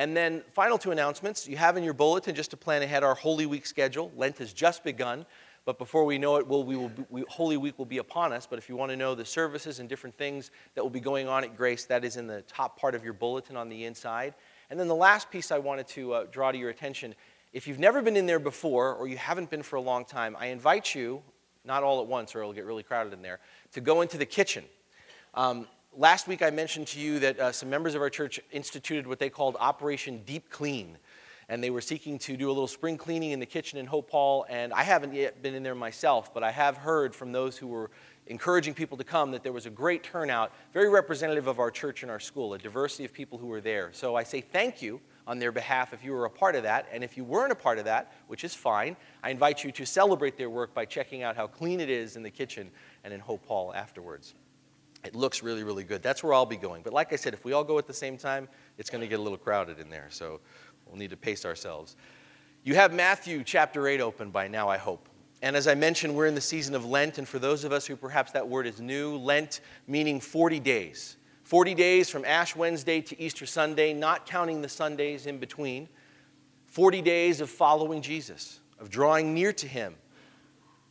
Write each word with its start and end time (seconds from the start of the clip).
And 0.00 0.16
then, 0.16 0.42
final 0.54 0.78
two 0.78 0.92
announcements. 0.92 1.46
You 1.46 1.58
have 1.58 1.76
in 1.76 1.84
your 1.84 1.92
bulletin 1.92 2.34
just 2.34 2.52
to 2.52 2.56
plan 2.56 2.80
ahead 2.80 3.04
our 3.04 3.14
Holy 3.14 3.44
Week 3.44 3.66
schedule. 3.66 4.10
Lent 4.16 4.38
has 4.38 4.54
just 4.54 4.82
begun, 4.82 5.26
but 5.66 5.76
before 5.76 6.06
we 6.06 6.16
know 6.16 6.36
it, 6.36 6.46
we'll, 6.46 6.64
we 6.64 6.74
will 6.74 6.88
be, 6.88 7.04
we, 7.10 7.24
Holy 7.28 7.58
Week 7.58 7.76
will 7.76 7.84
be 7.84 7.98
upon 7.98 8.32
us. 8.32 8.46
But 8.46 8.58
if 8.58 8.66
you 8.70 8.76
want 8.76 8.90
to 8.92 8.96
know 8.96 9.14
the 9.14 9.26
services 9.26 9.78
and 9.78 9.90
different 9.90 10.16
things 10.16 10.52
that 10.74 10.82
will 10.82 10.88
be 10.88 11.00
going 11.00 11.28
on 11.28 11.44
at 11.44 11.54
Grace, 11.54 11.84
that 11.84 12.02
is 12.02 12.16
in 12.16 12.26
the 12.26 12.40
top 12.48 12.80
part 12.80 12.94
of 12.94 13.04
your 13.04 13.12
bulletin 13.12 13.58
on 13.58 13.68
the 13.68 13.84
inside. 13.84 14.32
And 14.70 14.80
then 14.80 14.88
the 14.88 14.94
last 14.94 15.30
piece 15.30 15.52
I 15.52 15.58
wanted 15.58 15.86
to 15.88 16.14
uh, 16.14 16.24
draw 16.32 16.50
to 16.50 16.56
your 16.56 16.70
attention 16.70 17.14
if 17.52 17.68
you've 17.68 17.78
never 17.78 18.00
been 18.00 18.16
in 18.16 18.24
there 18.24 18.38
before 18.38 18.94
or 18.94 19.06
you 19.06 19.18
haven't 19.18 19.50
been 19.50 19.62
for 19.62 19.76
a 19.76 19.82
long 19.82 20.06
time, 20.06 20.34
I 20.40 20.46
invite 20.46 20.94
you, 20.94 21.20
not 21.66 21.82
all 21.82 22.00
at 22.00 22.06
once 22.06 22.34
or 22.34 22.40
it'll 22.40 22.54
get 22.54 22.64
really 22.64 22.84
crowded 22.84 23.12
in 23.12 23.20
there, 23.20 23.38
to 23.72 23.82
go 23.82 24.00
into 24.00 24.16
the 24.16 24.24
kitchen. 24.24 24.64
Um, 25.34 25.66
last 25.96 26.28
week 26.28 26.40
I 26.40 26.50
mentioned 26.50 26.86
to 26.88 27.00
you 27.00 27.18
that 27.18 27.38
uh, 27.38 27.52
some 27.52 27.68
members 27.68 27.94
of 27.94 28.02
our 28.02 28.10
church 28.10 28.40
instituted 28.52 29.06
what 29.06 29.18
they 29.18 29.30
called 29.30 29.56
Operation 29.60 30.22
Deep 30.24 30.48
Clean. 30.50 30.96
And 31.48 31.62
they 31.62 31.70
were 31.70 31.80
seeking 31.80 32.18
to 32.20 32.36
do 32.36 32.48
a 32.48 32.52
little 32.52 32.68
spring 32.68 32.96
cleaning 32.96 33.32
in 33.32 33.40
the 33.40 33.46
kitchen 33.46 33.78
in 33.78 33.84
Hope 33.84 34.08
Hall. 34.10 34.46
And 34.48 34.72
I 34.72 34.84
haven't 34.84 35.12
yet 35.14 35.42
been 35.42 35.54
in 35.54 35.64
there 35.64 35.74
myself, 35.74 36.32
but 36.32 36.44
I 36.44 36.52
have 36.52 36.76
heard 36.76 37.12
from 37.12 37.32
those 37.32 37.58
who 37.58 37.66
were 37.66 37.90
encouraging 38.28 38.72
people 38.72 38.96
to 38.96 39.02
come 39.04 39.32
that 39.32 39.42
there 39.42 39.52
was 39.52 39.66
a 39.66 39.70
great 39.70 40.04
turnout, 40.04 40.52
very 40.72 40.88
representative 40.88 41.48
of 41.48 41.58
our 41.58 41.70
church 41.70 42.02
and 42.02 42.10
our 42.10 42.20
school, 42.20 42.54
a 42.54 42.58
diversity 42.58 43.04
of 43.04 43.12
people 43.12 43.36
who 43.36 43.48
were 43.48 43.60
there. 43.60 43.90
So 43.92 44.14
I 44.14 44.22
say 44.22 44.40
thank 44.40 44.80
you 44.80 45.00
on 45.26 45.40
their 45.40 45.50
behalf 45.50 45.92
if 45.92 46.04
you 46.04 46.12
were 46.12 46.24
a 46.24 46.30
part 46.30 46.54
of 46.54 46.62
that. 46.62 46.86
And 46.92 47.02
if 47.02 47.16
you 47.16 47.24
weren't 47.24 47.50
a 47.50 47.56
part 47.56 47.78
of 47.78 47.84
that, 47.86 48.12
which 48.28 48.44
is 48.44 48.54
fine, 48.54 48.96
I 49.24 49.30
invite 49.30 49.64
you 49.64 49.72
to 49.72 49.84
celebrate 49.84 50.36
their 50.36 50.50
work 50.50 50.72
by 50.72 50.84
checking 50.84 51.24
out 51.24 51.34
how 51.34 51.48
clean 51.48 51.80
it 51.80 51.90
is 51.90 52.14
in 52.14 52.22
the 52.22 52.30
kitchen 52.30 52.70
and 53.02 53.12
in 53.12 53.18
Hope 53.18 53.44
Hall 53.44 53.74
afterwards. 53.74 54.34
It 55.04 55.14
looks 55.14 55.42
really, 55.42 55.64
really 55.64 55.84
good. 55.84 56.02
That's 56.02 56.22
where 56.22 56.34
I'll 56.34 56.46
be 56.46 56.56
going. 56.56 56.82
But 56.82 56.92
like 56.92 57.12
I 57.12 57.16
said, 57.16 57.32
if 57.32 57.44
we 57.44 57.52
all 57.52 57.64
go 57.64 57.78
at 57.78 57.86
the 57.86 57.94
same 57.94 58.16
time, 58.16 58.48
it's 58.76 58.90
going 58.90 59.00
to 59.00 59.08
get 59.08 59.18
a 59.18 59.22
little 59.22 59.38
crowded 59.38 59.78
in 59.78 59.88
there. 59.88 60.08
So 60.10 60.40
we'll 60.86 60.96
need 60.96 61.10
to 61.10 61.16
pace 61.16 61.44
ourselves. 61.44 61.96
You 62.64 62.74
have 62.74 62.92
Matthew 62.92 63.42
chapter 63.42 63.88
8 63.88 64.00
open 64.00 64.30
by 64.30 64.46
now, 64.48 64.68
I 64.68 64.76
hope. 64.76 65.08
And 65.42 65.56
as 65.56 65.66
I 65.66 65.74
mentioned, 65.74 66.14
we're 66.14 66.26
in 66.26 66.34
the 66.34 66.40
season 66.40 66.74
of 66.74 66.84
Lent. 66.84 67.16
And 67.16 67.26
for 67.26 67.38
those 67.38 67.64
of 67.64 67.72
us 67.72 67.86
who 67.86 67.96
perhaps 67.96 68.32
that 68.32 68.46
word 68.46 68.66
is 68.66 68.80
new, 68.80 69.16
Lent 69.16 69.60
meaning 69.86 70.20
40 70.20 70.60
days. 70.60 71.16
40 71.44 71.74
days 71.74 72.10
from 72.10 72.24
Ash 72.26 72.54
Wednesday 72.54 73.00
to 73.00 73.20
Easter 73.20 73.46
Sunday, 73.46 73.94
not 73.94 74.26
counting 74.26 74.60
the 74.60 74.68
Sundays 74.68 75.26
in 75.26 75.38
between. 75.38 75.88
40 76.66 77.02
days 77.02 77.40
of 77.40 77.50
following 77.50 78.02
Jesus, 78.02 78.60
of 78.78 78.90
drawing 78.90 79.34
near 79.34 79.52
to 79.54 79.66
Him, 79.66 79.96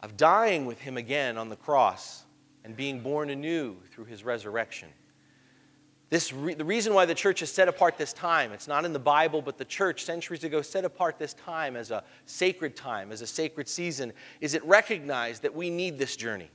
of 0.01 0.17
dying 0.17 0.65
with 0.65 0.79
Him 0.81 0.97
again 0.97 1.37
on 1.37 1.47
the 1.47 1.55
cross, 1.55 2.25
and 2.69 2.77
being 2.77 2.99
born 2.99 3.31
anew 3.31 3.77
through 3.91 4.05
His 4.05 4.23
resurrection. 4.23 4.89
This 6.11 6.31
re- 6.31 6.53
the 6.53 6.63
reason 6.63 6.93
why 6.93 7.05
the 7.05 7.15
church 7.15 7.39
has 7.39 7.51
set 7.51 7.67
apart 7.67 7.97
this 7.97 8.13
time, 8.13 8.51
it's 8.51 8.67
not 8.67 8.85
in 8.85 8.93
the 8.93 8.99
Bible, 8.99 9.41
but 9.41 9.57
the 9.57 9.65
church 9.65 10.03
centuries 10.03 10.43
ago 10.43 10.61
set 10.61 10.85
apart 10.85 11.17
this 11.17 11.33
time 11.33 11.75
as 11.75 11.89
a 11.89 12.03
sacred 12.27 12.75
time, 12.75 13.11
as 13.11 13.23
a 13.23 13.27
sacred 13.27 13.67
season, 13.67 14.13
is 14.39 14.53
it 14.53 14.63
recognized 14.65 15.41
that 15.41 15.55
we 15.55 15.71
need 15.71 15.97
this 15.97 16.15
journey. 16.15 16.51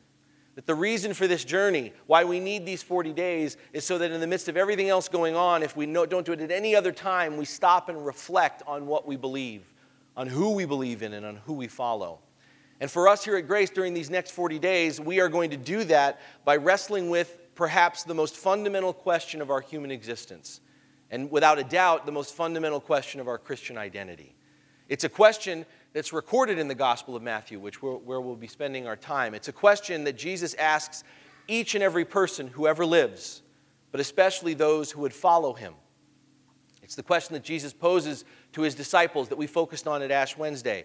That 0.55 0.67
the 0.67 0.75
reason 0.77 1.15
for 1.15 1.27
this 1.27 1.45
journey, 1.45 1.93
why 2.06 2.23
we 2.23 2.39
need 2.39 2.65
these 2.65 2.84
40 2.84 3.12
days, 3.12 3.56
is 3.73 3.84
so 3.84 3.99
that 3.99 4.12
in 4.12 4.21
the 4.21 4.27
midst 4.28 4.49
of 4.49 4.56
everything 4.56 4.91
else 4.91 5.09
going 5.09 5.34
on, 5.34 5.65
if 5.65 5.77
we 5.77 5.84
don't 5.84 6.25
do 6.25 6.31
it 6.31 6.41
at 6.41 6.53
any 6.53 6.77
other 6.77 6.93
time, 6.93 7.37
we 7.37 7.45
stop 7.45 7.89
and 7.89 8.06
reflect 8.06 8.62
on 8.69 8.87
what 8.87 9.05
we 9.05 9.17
believe, 9.17 9.65
on 10.17 10.28
who 10.28 10.53
we 10.53 10.65
believe 10.65 11.03
in, 11.03 11.15
and 11.15 11.27
on 11.27 11.41
who 11.45 11.55
we 11.55 11.67
follow. 11.67 12.21
And 12.80 12.91
for 12.91 13.08
us 13.08 13.25
here 13.25 13.36
at 13.36 13.47
Grace 13.47 13.70
during 13.70 13.94
these 13.94 14.11
next 14.11 14.33
40 14.33 14.58
days, 14.58 15.00
we 15.00 15.20
are 15.20 15.28
going 15.28 15.50
to 15.50 15.56
do 15.56 15.84
that 15.84 16.20
by 16.44 16.56
wrestling 16.56 17.08
with 17.08 17.39
perhaps 17.55 18.05
the 18.05 18.14
most 18.14 18.36
fundamental 18.36 18.92
question 18.92 19.41
of 19.41 19.50
our 19.50 19.61
human 19.61 19.91
existence. 19.91 20.61
And 21.11 21.31
without 21.31 21.58
a 21.58 21.64
doubt, 21.64 22.06
the 22.06 22.12
most 22.12 22.34
fundamental 22.34 22.81
question 22.81 23.20
of 23.20 23.28
our 23.28 23.39
Christian 23.39 23.78
identity. 23.78 24.34
It's 24.89 25.05
a 25.05 25.08
question 25.08 25.64
that's 25.92 26.12
recorded 26.12 26.58
in 26.58 26.66
the 26.66 26.75
Gospel 26.75 27.14
of 27.14 27.22
Matthew, 27.22 27.61
which 27.61 27.81
where 27.81 28.20
we'll 28.20 28.34
be 28.34 28.48
spending 28.48 28.86
our 28.86 28.97
time. 28.97 29.34
It's 29.34 29.48
a 29.48 29.53
question 29.53 30.05
that 30.05 30.19
Jesus 30.19 30.54
asks 30.54 31.04
each 31.47 31.75
and 31.75 31.84
every 31.84 32.04
person 32.04 32.49
who 32.49 32.66
ever 32.66 32.84
lives, 32.84 33.43
but 33.93 34.00
especially 34.00 34.54
those 34.54 34.91
who 34.91 35.00
would 35.03 35.15
follow 35.15 35.53
him. 35.53 35.75
It's 36.82 36.97
the 36.97 37.03
question 37.03 37.34
that 37.34 37.44
Jesus 37.44 37.72
poses 37.72 38.25
to 38.53 38.62
his 38.62 38.75
disciples 38.75 39.28
that 39.28 39.38
we 39.38 39.47
focused 39.47 39.87
on 39.87 40.03
at 40.03 40.10
Ash 40.10 40.37
Wednesday. 40.37 40.84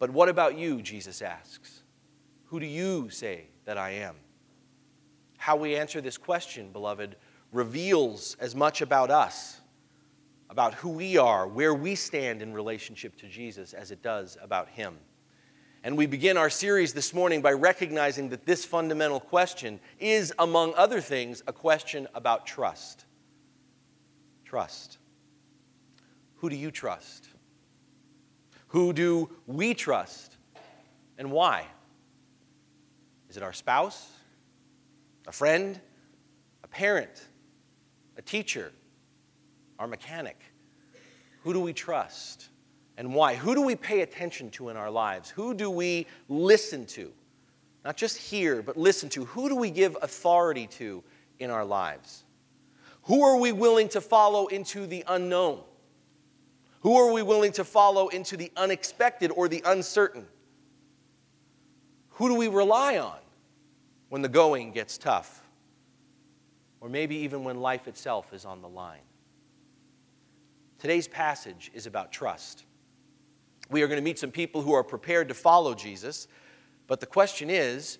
But 0.00 0.10
what 0.10 0.28
about 0.28 0.58
you, 0.58 0.82
Jesus 0.82 1.22
asks? 1.22 1.84
Who 2.46 2.58
do 2.58 2.66
you 2.66 3.08
say 3.10 3.44
that 3.66 3.78
I 3.78 3.90
am? 3.90 4.16
How 5.38 5.54
we 5.54 5.76
answer 5.76 6.00
this 6.00 6.18
question, 6.18 6.72
beloved, 6.72 7.14
reveals 7.52 8.36
as 8.40 8.56
much 8.56 8.82
about 8.82 9.12
us 9.12 9.60
about 10.50 10.74
who 10.74 10.88
we 10.88 11.16
are, 11.16 11.46
where 11.46 11.72
we 11.72 11.94
stand 11.94 12.42
in 12.42 12.52
relationship 12.52 13.16
to 13.16 13.28
Jesus, 13.28 13.72
as 13.72 13.92
it 13.92 14.02
does 14.02 14.36
about 14.42 14.68
Him. 14.68 14.98
And 15.84 15.96
we 15.96 16.06
begin 16.06 16.36
our 16.36 16.50
series 16.50 16.92
this 16.92 17.14
morning 17.14 17.40
by 17.40 17.52
recognizing 17.52 18.28
that 18.30 18.44
this 18.44 18.64
fundamental 18.64 19.20
question 19.20 19.78
is, 20.00 20.34
among 20.40 20.74
other 20.74 21.00
things, 21.00 21.42
a 21.46 21.52
question 21.52 22.08
about 22.14 22.46
trust. 22.46 23.04
Trust. 24.44 24.98
Who 26.38 26.50
do 26.50 26.56
you 26.56 26.72
trust? 26.72 27.28
Who 28.70 28.92
do 28.92 29.30
we 29.46 29.74
trust? 29.74 30.36
And 31.18 31.30
why? 31.30 31.66
Is 33.28 33.36
it 33.36 33.42
our 33.42 33.52
spouse? 33.52 34.10
A 35.26 35.32
friend? 35.32 35.80
A 36.64 36.68
parent? 36.68 37.28
A 38.16 38.22
teacher? 38.22 38.72
our 39.80 39.88
mechanic? 39.88 40.38
Who 41.42 41.52
do 41.54 41.60
we 41.60 41.72
trust 41.72 42.50
and 42.98 43.14
why? 43.14 43.34
Who 43.34 43.54
do 43.54 43.62
we 43.62 43.74
pay 43.74 44.02
attention 44.02 44.50
to 44.52 44.68
in 44.68 44.76
our 44.76 44.90
lives? 44.90 45.30
Who 45.30 45.54
do 45.54 45.70
we 45.70 46.06
listen 46.28 46.84
to? 46.86 47.10
Not 47.82 47.96
just 47.96 48.18
hear, 48.18 48.60
but 48.60 48.76
listen 48.76 49.08
to. 49.10 49.24
Who 49.24 49.48
do 49.48 49.56
we 49.56 49.70
give 49.70 49.96
authority 50.02 50.66
to 50.78 51.02
in 51.38 51.50
our 51.50 51.64
lives? 51.64 52.24
Who 53.04 53.22
are 53.22 53.38
we 53.38 53.52
willing 53.52 53.88
to 53.88 54.02
follow 54.02 54.48
into 54.48 54.86
the 54.86 55.02
unknown? 55.08 55.62
Who 56.80 56.96
are 56.96 57.12
we 57.12 57.22
willing 57.22 57.52
to 57.52 57.64
follow 57.64 58.08
into 58.08 58.36
the 58.36 58.50
unexpected 58.56 59.30
or 59.30 59.48
the 59.48 59.62
uncertain? 59.64 60.26
Who 62.10 62.28
do 62.28 62.34
we 62.34 62.48
rely 62.48 62.98
on 62.98 63.18
when 64.08 64.22
the 64.22 64.28
going 64.28 64.72
gets 64.72 64.98
tough? 64.98 65.42
Or 66.80 66.88
maybe 66.88 67.16
even 67.16 67.44
when 67.44 67.60
life 67.60 67.86
itself 67.86 68.32
is 68.32 68.44
on 68.44 68.62
the 68.62 68.68
line? 68.68 69.02
Today's 70.78 71.06
passage 71.06 71.70
is 71.74 71.86
about 71.86 72.10
trust. 72.10 72.64
We 73.68 73.82
are 73.82 73.86
going 73.86 73.98
to 73.98 74.04
meet 74.04 74.18
some 74.18 74.30
people 74.30 74.62
who 74.62 74.72
are 74.72 74.82
prepared 74.82 75.28
to 75.28 75.34
follow 75.34 75.74
Jesus, 75.74 76.26
but 76.86 77.00
the 77.00 77.06
question 77.06 77.50
is 77.50 77.98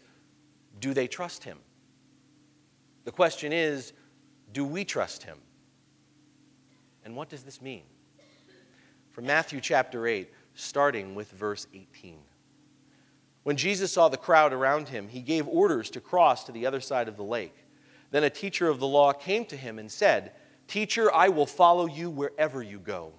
do 0.78 0.94
they 0.94 1.06
trust 1.06 1.44
him? 1.44 1.58
The 3.04 3.12
question 3.12 3.52
is 3.52 3.92
do 4.52 4.64
we 4.64 4.86
trust 4.86 5.22
him? 5.22 5.36
And 7.04 7.14
what 7.14 7.28
does 7.28 7.42
this 7.42 7.60
mean? 7.60 7.82
From 9.10 9.26
Matthew 9.26 9.60
chapter 9.60 10.06
8, 10.06 10.31
starting 10.54 11.15
with 11.15 11.31
verse 11.32 11.66
18. 11.75 12.19
When 13.43 13.56
Jesus 13.56 13.93
saw 13.93 14.09
the 14.09 14.16
crowd 14.16 14.53
around 14.53 14.88
him, 14.88 15.09
he 15.09 15.21
gave 15.21 15.48
orders 15.48 15.91
to 15.91 16.00
cross 16.00 16.44
to 16.44 16.53
the 16.53 16.66
other 16.66 16.81
side 16.81 17.09
of 17.09 17.16
the 17.16 17.25
lake. 17.25 17.54
Then 18.10 18.25
a 18.25 18.31
teacher 18.31 18.69
of 18.69 18.78
the 18.78 18.87
law 18.87 19.12
came 19.12 19.44
to 19.47 19.56
him 19.56 19.78
and 19.78 19.91
said, 19.91 20.32
Teacher, 20.69 21.12
I 21.12 21.28
will 21.28 21.47
follow 21.47 21.87
you 21.87 22.10
wherever 22.10 22.62
you 22.62 22.78
go. 22.78 23.12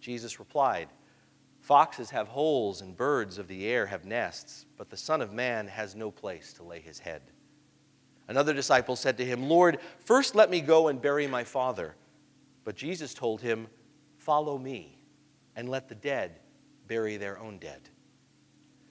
Jesus 0.00 0.38
replied, 0.38 0.88
Foxes 1.60 2.10
have 2.10 2.28
holes 2.28 2.80
and 2.80 2.96
birds 2.96 3.38
of 3.38 3.48
the 3.48 3.66
air 3.66 3.86
have 3.86 4.04
nests, 4.04 4.66
but 4.76 4.90
the 4.90 4.96
Son 4.96 5.20
of 5.20 5.32
Man 5.32 5.66
has 5.66 5.94
no 5.94 6.10
place 6.10 6.52
to 6.54 6.62
lay 6.62 6.80
his 6.80 6.98
head. 6.98 7.22
Another 8.28 8.52
disciple 8.52 8.96
said 8.96 9.16
to 9.18 9.24
him, 9.24 9.48
Lord, 9.48 9.78
first 10.04 10.34
let 10.34 10.50
me 10.50 10.60
go 10.60 10.88
and 10.88 11.00
bury 11.00 11.26
my 11.26 11.44
father. 11.44 11.94
But 12.64 12.76
Jesus 12.76 13.14
told 13.14 13.40
him, 13.40 13.68
Follow 14.18 14.58
me, 14.58 14.97
and 15.58 15.68
let 15.68 15.88
the 15.88 15.94
dead 15.96 16.38
bury 16.86 17.16
their 17.16 17.36
own 17.40 17.58
dead. 17.58 17.80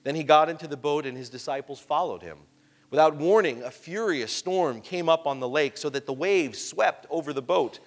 Then 0.04 0.16
he 0.16 0.24
got 0.24 0.50
into 0.50 0.68
the 0.68 0.76
boat, 0.76 1.06
and 1.06 1.18
his 1.18 1.30
disciples 1.30 1.80
followed 1.80 2.22
him. 2.22 2.40
Without 2.90 3.16
warning, 3.16 3.64
a 3.64 3.72
furious 3.72 4.34
storm 4.34 4.82
came 4.82 5.08
up 5.08 5.26
on 5.26 5.40
the 5.40 5.48
lake 5.48 5.78
so 5.78 5.90
that 5.90 6.06
the 6.06 6.14
waves 6.14 6.62
swept 6.62 7.08
over 7.10 7.32
the 7.32 7.42
boat. 7.42 7.80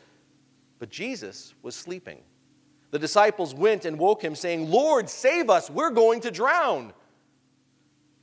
But 0.79 0.89
Jesus 0.89 1.55
was 1.61 1.75
sleeping. 1.75 2.21
The 2.91 2.99
disciples 2.99 3.55
went 3.55 3.85
and 3.85 3.99
woke 3.99 4.23
him, 4.23 4.35
saying, 4.35 4.71
Lord, 4.71 5.11
save 5.11 5.51
us, 5.51 5.69
we're 5.69 5.91
going 5.91 6.23
to 6.23 6.31
drown. 6.31 6.95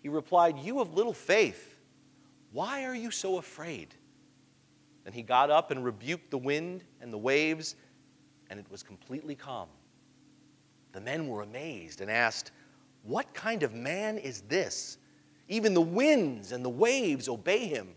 He 0.02 0.10
replied, 0.10 0.58
You 0.58 0.80
have 0.80 0.96
little 0.96 1.14
faith. 1.14 1.78
Why 2.52 2.86
are 2.86 2.96
you 2.96 3.12
so 3.12 3.38
afraid? 3.38 3.94
Then 5.04 5.14
he 5.14 5.22
got 5.22 5.52
up 5.52 5.70
and 5.70 5.86
rebuked 5.86 6.32
the 6.32 6.40
wind 6.40 6.84
and 7.00 7.14
the 7.14 7.18
waves, 7.18 7.76
and 8.50 8.60
it 8.60 8.66
was 8.72 8.82
completely 8.82 9.36
calm. 9.36 9.70
The 10.94 11.02
men 11.02 11.28
were 11.28 11.42
amazed 11.42 12.02
and 12.02 12.10
asked, 12.10 12.52
What 13.04 13.34
kind 13.34 13.64
of 13.64 13.74
man 13.74 14.18
is 14.18 14.42
this? 14.42 14.98
Even 15.48 15.74
the 15.74 15.82
winds 15.82 16.52
and 16.52 16.64
the 16.64 16.70
waves 16.70 17.30
obey 17.30 17.68
him. 17.68 17.90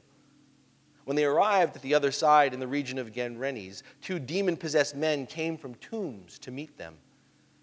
When 1.04 1.16
they 1.16 1.24
arrived 1.24 1.74
at 1.74 1.82
the 1.82 1.94
other 1.94 2.12
side 2.12 2.54
in 2.54 2.60
the 2.60 2.68
region 2.68 2.98
of 2.98 3.12
Gadarenes, 3.12 3.82
two 4.00 4.18
demon 4.18 4.56
possessed 4.56 4.94
men 4.94 5.26
came 5.26 5.56
from 5.56 5.74
tombs 5.76 6.38
to 6.40 6.50
meet 6.50 6.76
them. 6.78 6.96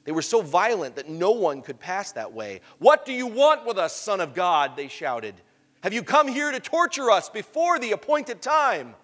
They 0.04 0.12
were 0.12 0.22
so 0.22 0.42
violent 0.42 0.96
that 0.96 1.10
no 1.10 1.32
one 1.32 1.62
could 1.62 1.80
pass 1.80 2.12
that 2.14 2.32
way. 2.32 2.62
What 2.80 3.06
do 3.06 3.14
you 3.14 3.28
want 3.28 3.66
with 3.66 3.78
us, 3.78 3.96
Son 3.96 4.22
of 4.22 4.34
God? 4.34 4.76
They 4.76 4.88
shouted. 4.88 5.36
Have 5.82 5.94
you 5.94 6.02
come 6.02 6.28
here 6.28 6.52
to 6.52 6.60
torture 6.60 7.12
us 7.12 7.30
before 7.30 7.78
the 7.78 7.92
appointed 7.92 8.42
time? 8.42 8.96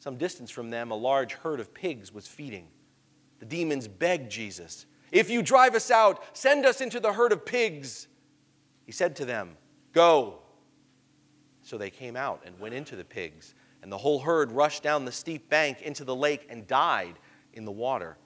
Some 0.00 0.16
distance 0.16 0.50
from 0.50 0.70
them, 0.70 0.90
a 0.90 0.96
large 0.96 1.34
herd 1.34 1.60
of 1.60 1.72
pigs 1.72 2.12
was 2.12 2.26
feeding. 2.26 2.66
The 3.38 3.46
demons 3.46 3.86
begged 3.86 4.30
Jesus, 4.30 4.86
If 5.12 5.30
you 5.30 5.42
drive 5.42 5.74
us 5.74 5.90
out, 5.90 6.22
send 6.36 6.64
us 6.64 6.80
into 6.80 7.00
the 7.00 7.12
herd 7.12 7.32
of 7.32 7.44
pigs. 7.44 8.08
He 8.86 8.92
said 8.92 9.16
to 9.16 9.24
them, 9.24 9.56
Go. 9.92 10.38
So 11.62 11.76
they 11.78 11.90
came 11.90 12.16
out 12.16 12.42
and 12.44 12.58
went 12.58 12.74
into 12.74 12.96
the 12.96 13.04
pigs, 13.04 13.54
and 13.82 13.90
the 13.90 13.98
whole 13.98 14.20
herd 14.20 14.52
rushed 14.52 14.82
down 14.82 15.04
the 15.04 15.12
steep 15.12 15.48
bank 15.48 15.82
into 15.82 16.04
the 16.04 16.14
lake 16.14 16.46
and 16.48 16.66
died 16.66 17.18
in 17.52 17.64
the 17.64 17.72
water. 17.72 18.16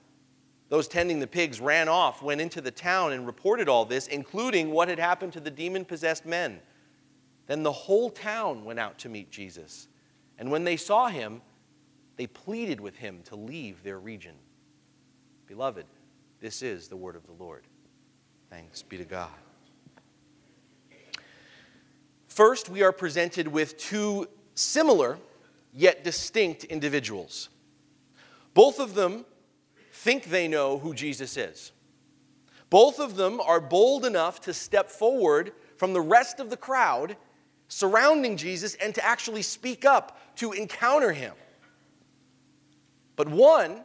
Those 0.69 0.87
tending 0.87 1.19
the 1.19 1.27
pigs 1.27 1.59
ran 1.59 1.87
off, 1.87 2.23
went 2.23 2.41
into 2.41 2.61
the 2.61 2.71
town, 2.71 3.13
and 3.13 3.27
reported 3.27 3.69
all 3.69 3.85
this, 3.85 4.07
including 4.07 4.71
what 4.71 4.87
had 4.87 4.99
happened 4.99 5.33
to 5.33 5.39
the 5.39 5.51
demon 5.51 5.85
possessed 5.85 6.25
men. 6.25 6.59
Then 7.45 7.61
the 7.61 7.71
whole 7.71 8.09
town 8.09 8.65
went 8.65 8.79
out 8.79 8.97
to 8.99 9.09
meet 9.09 9.29
Jesus. 9.29 9.87
And 10.39 10.49
when 10.49 10.63
they 10.63 10.77
saw 10.77 11.07
him, 11.07 11.41
they 12.17 12.27
pleaded 12.27 12.79
with 12.79 12.95
him 12.95 13.21
to 13.25 13.35
leave 13.35 13.83
their 13.83 13.99
region. 13.99 14.35
Beloved, 15.47 15.85
this 16.45 16.61
is 16.61 16.87
the 16.87 16.95
word 16.95 17.15
of 17.15 17.25
the 17.25 17.31
Lord. 17.31 17.63
Thanks 18.51 18.83
be 18.83 18.97
to 18.97 19.03
God. 19.03 19.31
First, 22.27 22.69
we 22.69 22.83
are 22.83 22.91
presented 22.91 23.47
with 23.47 23.79
two 23.79 24.27
similar 24.53 25.17
yet 25.73 26.03
distinct 26.03 26.63
individuals. 26.65 27.49
Both 28.53 28.79
of 28.79 28.93
them 28.93 29.25
think 29.91 30.25
they 30.25 30.47
know 30.47 30.77
who 30.77 30.93
Jesus 30.93 31.35
is. 31.35 31.71
Both 32.69 32.99
of 32.99 33.15
them 33.15 33.41
are 33.41 33.59
bold 33.59 34.05
enough 34.05 34.39
to 34.41 34.53
step 34.53 34.91
forward 34.91 35.51
from 35.77 35.93
the 35.93 36.01
rest 36.01 36.39
of 36.39 36.51
the 36.51 36.57
crowd 36.57 37.17
surrounding 37.69 38.37
Jesus 38.37 38.75
and 38.75 38.93
to 38.93 39.03
actually 39.03 39.41
speak 39.41 39.83
up 39.83 40.19
to 40.35 40.51
encounter 40.51 41.11
him. 41.11 41.33
But 43.15 43.29
one 43.29 43.83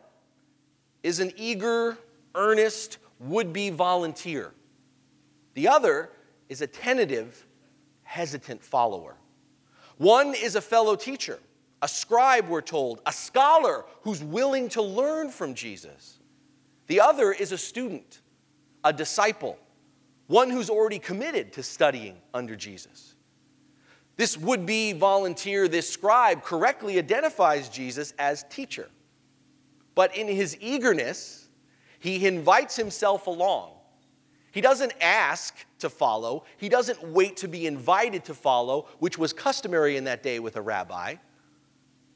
is 1.03 1.21
an 1.21 1.33
eager, 1.39 1.97
earnest, 2.35 2.99
would 3.19 3.53
be 3.53 3.71
volunteer. 3.71 4.53
The 5.55 5.69
other 5.69 6.11
is 6.49 6.61
a 6.63 6.67
tentative, 6.67 7.47
hesitant 8.03 8.63
follower. 8.63 9.17
One 9.99 10.35
is 10.35 10.57
a 10.57 10.61
fellow 10.61 10.97
teacher, 10.97 11.39
a 11.83 11.89
scribe, 11.89 12.49
we're 12.49 12.63
told, 12.63 13.03
a 13.07 13.13
scholar 13.13 13.85
who's 14.03 14.23
willing 14.23 14.69
to 14.71 14.83
learn 14.83 15.31
from 15.31 15.55
Jesus. 15.55 16.19
The 16.87 17.01
other 17.01 17.33
is 17.33 17.53
a 17.53 17.59
student, 17.59 18.21
a 18.83 18.93
disciple, 18.93 19.59
one 20.27 20.51
who's 20.51 20.71
already 20.71 20.99
committed 20.99 21.53
to 21.53 21.63
studying 21.63 22.17
under 22.33 22.57
Jesus. 22.57 23.15
This 24.17 24.37
would 24.37 24.67
be 24.67 24.93
volunteer, 24.93 25.69
this 25.69 25.89
scribe, 25.89 26.43
correctly 26.43 26.99
identifies 26.99 27.69
Jesus 27.69 28.13
as 28.19 28.45
teacher. 28.51 28.89
But 29.95 30.17
in 30.17 30.29
his 30.29 30.57
eagerness, 30.61 31.40
he 32.01 32.27
invites 32.27 32.75
himself 32.75 33.27
along. 33.29 33.73
He 34.53 34.61
doesn't 34.61 34.93
ask 35.01 35.55
to 35.79 35.89
follow, 35.89 36.45
he 36.57 36.69
doesn't 36.69 37.03
wait 37.05 37.37
to 37.39 37.49
be 37.49 37.67
invited 37.67 38.25
to 38.25 38.35
follow, 38.35 38.89
which 38.99 39.17
was 39.17 39.33
customary 39.33 39.97
in 39.97 40.05
that 40.05 40.23
day 40.23 40.41
with 40.41 40.57
a 40.57 40.63
rabbi. 40.63 41.15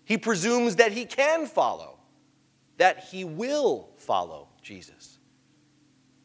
He 0.04 0.18
presumes 0.18 0.76
that 0.76 0.92
he 0.92 1.04
can 1.04 1.46
follow, 1.46 1.98
that 2.78 3.04
he 3.04 3.24
will 3.24 3.90
follow 3.96 4.48
Jesus. 4.62 5.18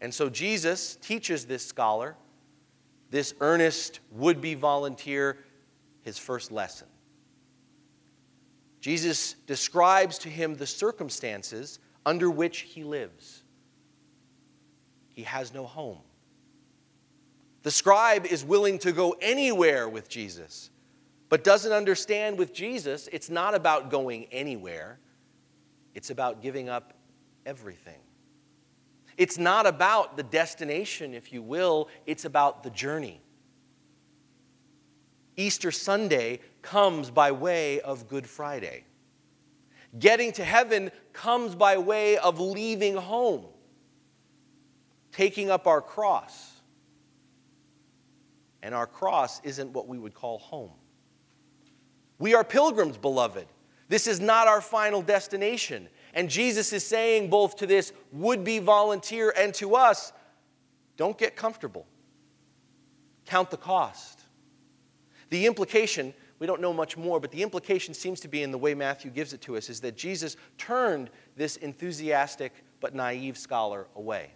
And 0.01 0.13
so 0.13 0.29
Jesus 0.29 0.95
teaches 0.95 1.45
this 1.45 1.65
scholar, 1.65 2.15
this 3.11 3.33
earnest 3.39 3.99
would 4.11 4.41
be 4.41 4.55
volunteer, 4.55 5.37
his 6.01 6.17
first 6.17 6.51
lesson. 6.51 6.87
Jesus 8.81 9.33
describes 9.45 10.17
to 10.19 10.29
him 10.29 10.55
the 10.55 10.65
circumstances 10.65 11.79
under 12.05 12.29
which 12.31 12.59
he 12.59 12.83
lives. 12.83 13.43
He 15.19 15.25
has 15.25 15.53
no 15.53 15.65
home. 15.65 15.97
The 17.63 17.71
scribe 17.71 18.25
is 18.25 18.45
willing 18.45 18.79
to 18.79 18.93
go 18.93 19.17
anywhere 19.19 19.89
with 19.89 20.07
Jesus, 20.07 20.69
but 21.27 21.43
doesn't 21.43 21.73
understand 21.73 22.37
with 22.37 22.53
Jesus, 22.53 23.09
it's 23.11 23.29
not 23.29 23.53
about 23.53 23.91
going 23.91 24.27
anywhere, 24.31 24.97
it's 25.93 26.09
about 26.09 26.41
giving 26.41 26.69
up 26.69 26.93
everything. 27.45 27.99
It's 29.17 29.37
not 29.37 29.65
about 29.65 30.15
the 30.15 30.23
destination, 30.23 31.13
if 31.13 31.33
you 31.33 31.41
will, 31.41 31.89
it's 32.05 32.23
about 32.23 32.63
the 32.63 32.69
journey. 32.69 33.19
Easter 35.35 35.71
Sunday 35.71 36.39
comes 36.61 37.11
by 37.11 37.33
way 37.33 37.81
of 37.81 38.07
Good 38.07 38.25
Friday. 38.25 38.85
Getting 39.99 40.31
to 40.31 40.45
heaven 40.45 40.91
comes 41.11 41.55
by 41.55 41.77
way 41.77 42.17
of 42.17 42.39
leaving 42.39 42.95
home, 42.95 43.47
taking 45.19 45.51
up 45.51 45.67
our 45.67 45.81
cross. 45.81 46.49
And 48.63 48.73
our 48.73 48.87
cross 48.87 49.41
isn't 49.43 49.73
what 49.73 49.85
we 49.85 49.99
would 49.99 50.13
call 50.13 50.39
home. 50.39 50.71
We 52.19 52.35
are 52.35 52.45
pilgrims, 52.45 52.95
beloved. 52.95 53.45
This 53.89 54.07
is 54.07 54.21
not 54.21 54.47
our 54.47 54.61
final 54.61 55.01
destination. 55.01 55.89
And 56.13 56.29
Jesus 56.29 56.71
is 56.71 56.85
saying, 56.85 57.29
both 57.29 57.57
to 57.57 57.67
this 57.67 57.91
would 58.13 58.45
be 58.45 58.59
volunteer 58.59 59.33
and 59.35 59.53
to 59.55 59.75
us, 59.75 60.13
don't 60.95 61.17
get 61.17 61.35
comfortable. 61.35 61.85
Count 63.25 63.51
the 63.51 63.57
cost. 63.57 64.21
The 65.31 65.47
implication 65.47 66.13
we 66.39 66.47
don't 66.47 66.61
know 66.61 66.71
much 66.71 66.95
more, 66.95 67.19
but 67.19 67.31
the 67.31 67.43
implication 67.43 67.93
seems 67.93 68.21
to 68.21 68.29
be 68.29 68.41
in 68.41 68.51
the 68.51 68.57
way 68.57 68.73
Matthew 68.73 69.11
gives 69.11 69.33
it 69.33 69.41
to 69.41 69.57
us 69.57 69.69
is 69.69 69.81
that 69.81 69.97
Jesus 69.97 70.37
turned 70.57 71.09
this 71.35 71.57
enthusiastic 71.57 72.53
but 72.79 72.95
naive 72.95 73.37
scholar 73.37 73.87
away. 73.97 74.31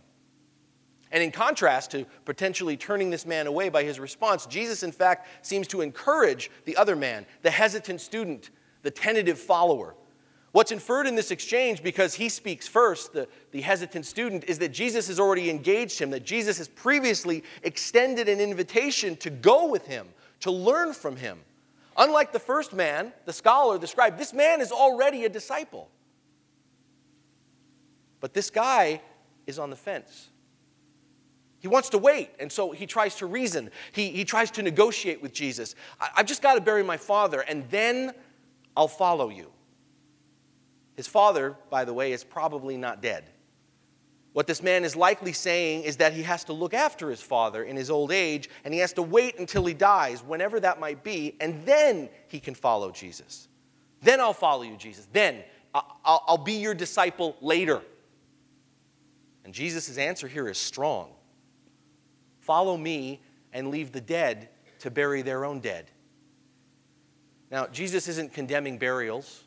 And 1.13 1.21
in 1.21 1.31
contrast 1.31 1.91
to 1.91 2.05
potentially 2.25 2.75
turning 2.75 3.11
this 3.11 3.25
man 3.25 3.45
away 3.45 3.69
by 3.69 3.83
his 3.83 3.99
response, 3.99 4.47
Jesus, 4.47 4.81
in 4.81 4.91
fact, 4.91 5.27
seems 5.45 5.67
to 5.67 5.81
encourage 5.81 6.49
the 6.65 6.75
other 6.75 6.95
man, 6.95 7.27
the 7.43 7.51
hesitant 7.51 8.01
student, 8.01 8.49
the 8.81 8.89
tentative 8.89 9.37
follower. 9.37 9.95
What's 10.53 10.71
inferred 10.71 11.05
in 11.05 11.15
this 11.15 11.29
exchange, 11.29 11.83
because 11.83 12.15
he 12.15 12.29
speaks 12.29 12.67
first, 12.67 13.13
the, 13.13 13.27
the 13.51 13.61
hesitant 13.61 14.07
student, 14.07 14.45
is 14.45 14.57
that 14.57 14.69
Jesus 14.69 15.07
has 15.07 15.19
already 15.19 15.51
engaged 15.51 15.99
him, 15.99 16.09
that 16.09 16.25
Jesus 16.25 16.57
has 16.57 16.67
previously 16.67 17.43
extended 17.61 18.27
an 18.27 18.39
invitation 18.39 19.15
to 19.17 19.29
go 19.29 19.67
with 19.69 19.85
him, 19.85 20.07
to 20.39 20.49
learn 20.51 20.93
from 20.93 21.15
him. 21.15 21.39
Unlike 21.95 22.33
the 22.33 22.39
first 22.39 22.73
man, 22.73 23.13
the 23.25 23.33
scholar, 23.33 23.77
the 23.77 23.85
scribe, 23.85 24.17
this 24.17 24.33
man 24.33 24.61
is 24.61 24.71
already 24.71 25.25
a 25.25 25.29
disciple. 25.29 25.89
But 28.19 28.33
this 28.33 28.49
guy 28.49 29.01
is 29.45 29.59
on 29.59 29.69
the 29.69 29.75
fence. 29.75 30.29
He 31.63 31.69
wants 31.69 31.87
to 31.91 31.97
wait, 31.97 32.29
and 32.41 32.51
so 32.51 32.71
he 32.71 32.85
tries 32.85 33.15
to 33.15 33.25
reason. 33.25 33.71
He, 33.93 34.09
he 34.09 34.25
tries 34.25 34.51
to 34.51 34.61
negotiate 34.61 35.21
with 35.21 35.31
Jesus. 35.31 35.75
I, 35.97 36.09
I've 36.17 36.25
just 36.25 36.41
got 36.41 36.55
to 36.55 36.61
bury 36.61 36.83
my 36.83 36.97
father, 36.97 37.39
and 37.39 37.63
then 37.69 38.11
I'll 38.75 38.89
follow 38.89 39.29
you. 39.29 39.49
His 40.97 41.07
father, 41.07 41.55
by 41.69 41.85
the 41.85 41.93
way, 41.93 42.11
is 42.11 42.21
probably 42.21 42.75
not 42.75 43.01
dead. 43.01 43.29
What 44.33 44.45
this 44.45 44.61
man 44.61 44.83
is 44.83 44.97
likely 44.97 45.31
saying 45.31 45.83
is 45.83 45.95
that 45.97 46.11
he 46.11 46.23
has 46.23 46.43
to 46.45 46.53
look 46.53 46.73
after 46.73 47.09
his 47.09 47.21
father 47.21 47.63
in 47.63 47.77
his 47.77 47.89
old 47.89 48.11
age, 48.11 48.49
and 48.65 48.73
he 48.73 48.81
has 48.81 48.91
to 48.93 49.01
wait 49.01 49.39
until 49.39 49.65
he 49.65 49.73
dies, 49.73 50.21
whenever 50.21 50.59
that 50.59 50.81
might 50.81 51.01
be, 51.01 51.37
and 51.39 51.65
then 51.65 52.09
he 52.27 52.41
can 52.41 52.55
follow 52.55 52.91
Jesus. 52.91 53.47
Then 54.01 54.19
I'll 54.19 54.33
follow 54.33 54.63
you, 54.63 54.75
Jesus. 54.75 55.07
Then 55.13 55.41
I'll, 55.73 56.25
I'll 56.27 56.37
be 56.37 56.55
your 56.55 56.73
disciple 56.73 57.37
later. 57.39 57.81
And 59.45 59.53
Jesus' 59.53 59.97
answer 59.97 60.27
here 60.27 60.49
is 60.49 60.57
strong 60.57 61.07
Follow 62.43 62.75
me 62.75 63.21
and 63.53 63.69
leave 63.69 63.93
the 63.93 64.01
dead 64.01 64.49
to 64.79 64.91
bury 64.91 65.21
their 65.21 65.45
own 65.45 65.61
dead. 65.61 65.89
Now, 67.49 67.67
Jesus 67.67 68.09
isn't 68.09 68.33
condemning 68.33 68.77
burials. 68.77 69.45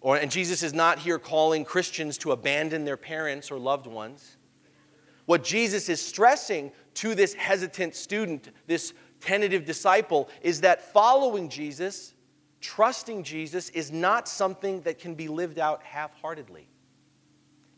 Or, 0.00 0.16
and 0.16 0.28
Jesus 0.28 0.64
is 0.64 0.74
not 0.74 0.98
here 0.98 1.20
calling 1.20 1.64
Christians 1.64 2.18
to 2.18 2.32
abandon 2.32 2.84
their 2.84 2.96
parents 2.96 3.52
or 3.52 3.58
loved 3.58 3.86
ones. 3.86 4.36
What 5.26 5.44
Jesus 5.44 5.88
is 5.88 6.00
stressing 6.00 6.72
to 6.94 7.14
this 7.14 7.34
hesitant 7.34 7.94
student, 7.94 8.48
this 8.66 8.92
tentative 9.20 9.64
disciple, 9.64 10.28
is 10.42 10.62
that 10.62 10.92
following 10.92 11.48
Jesus, 11.48 12.14
trusting 12.60 13.22
Jesus, 13.22 13.68
is 13.70 13.92
not 13.92 14.26
something 14.26 14.80
that 14.80 14.98
can 14.98 15.14
be 15.14 15.28
lived 15.28 15.60
out 15.60 15.84
half 15.84 16.20
heartedly. 16.20 16.66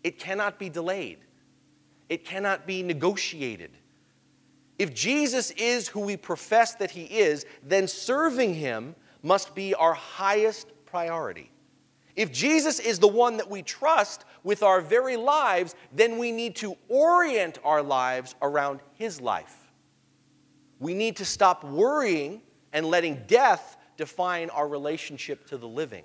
It 0.03 0.19
cannot 0.19 0.59
be 0.59 0.71
delayed, 0.71 1.19
it 2.09 2.25
cannot 2.25 2.67
be 2.67 2.83
negotiated. 2.83 3.73
If 4.79 4.95
Jesus 4.95 5.51
is 5.53 5.89
who 5.89 6.01
we 6.01 6.17
profess 6.17 6.75
that 6.77 6.91
he 6.91 7.05
is, 7.05 7.45
then 7.63 7.89
serving 7.89 8.55
him 8.55 8.95
must 9.23 9.55
be 9.55 9.75
our 9.75 9.95
highest 9.95 10.73
priority. 10.87 11.51
If 12.15 12.33
Jesus 12.33 12.81
is 12.81 12.99
the 12.99 13.09
one 13.09 13.37
that 13.37 13.51
we 13.51 13.63
trust 13.63 14.25
with 14.43 14.63
our 14.63 14.81
very 14.81 15.17
lives, 15.17 15.75
then 15.93 16.19
we 16.19 16.33
need 16.33 16.57
to 16.57 16.77
orient 16.89 17.59
our 17.65 17.83
lives 17.83 18.35
around 18.43 18.81
his 18.95 19.21
life. 19.21 19.73
We 20.81 20.95
need 20.95 21.17
to 21.17 21.25
stop 21.25 21.65
worrying 21.65 22.43
and 22.73 22.87
letting 22.87 23.23
death 23.27 23.77
define 23.97 24.51
our 24.51 24.69
relationship 24.69 25.47
to 25.49 25.59
the 25.59 25.69
living. 25.69 26.05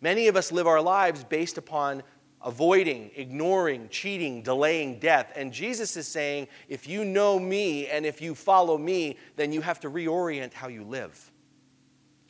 Many 0.00 0.26
of 0.26 0.36
us 0.36 0.50
live 0.50 0.66
our 0.66 0.80
lives 0.80 1.22
based 1.22 1.58
upon 1.58 2.02
avoiding, 2.44 3.10
ignoring, 3.16 3.88
cheating, 3.88 4.42
delaying 4.42 4.98
death. 4.98 5.32
And 5.36 5.52
Jesus 5.52 5.96
is 5.96 6.08
saying, 6.08 6.48
if 6.68 6.88
you 6.88 7.04
know 7.04 7.38
me 7.38 7.86
and 7.86 8.04
if 8.04 8.20
you 8.20 8.34
follow 8.34 8.76
me, 8.76 9.16
then 9.36 9.52
you 9.52 9.60
have 9.60 9.80
to 9.80 9.90
reorient 9.90 10.52
how 10.52 10.68
you 10.68 10.84
live. 10.84 11.30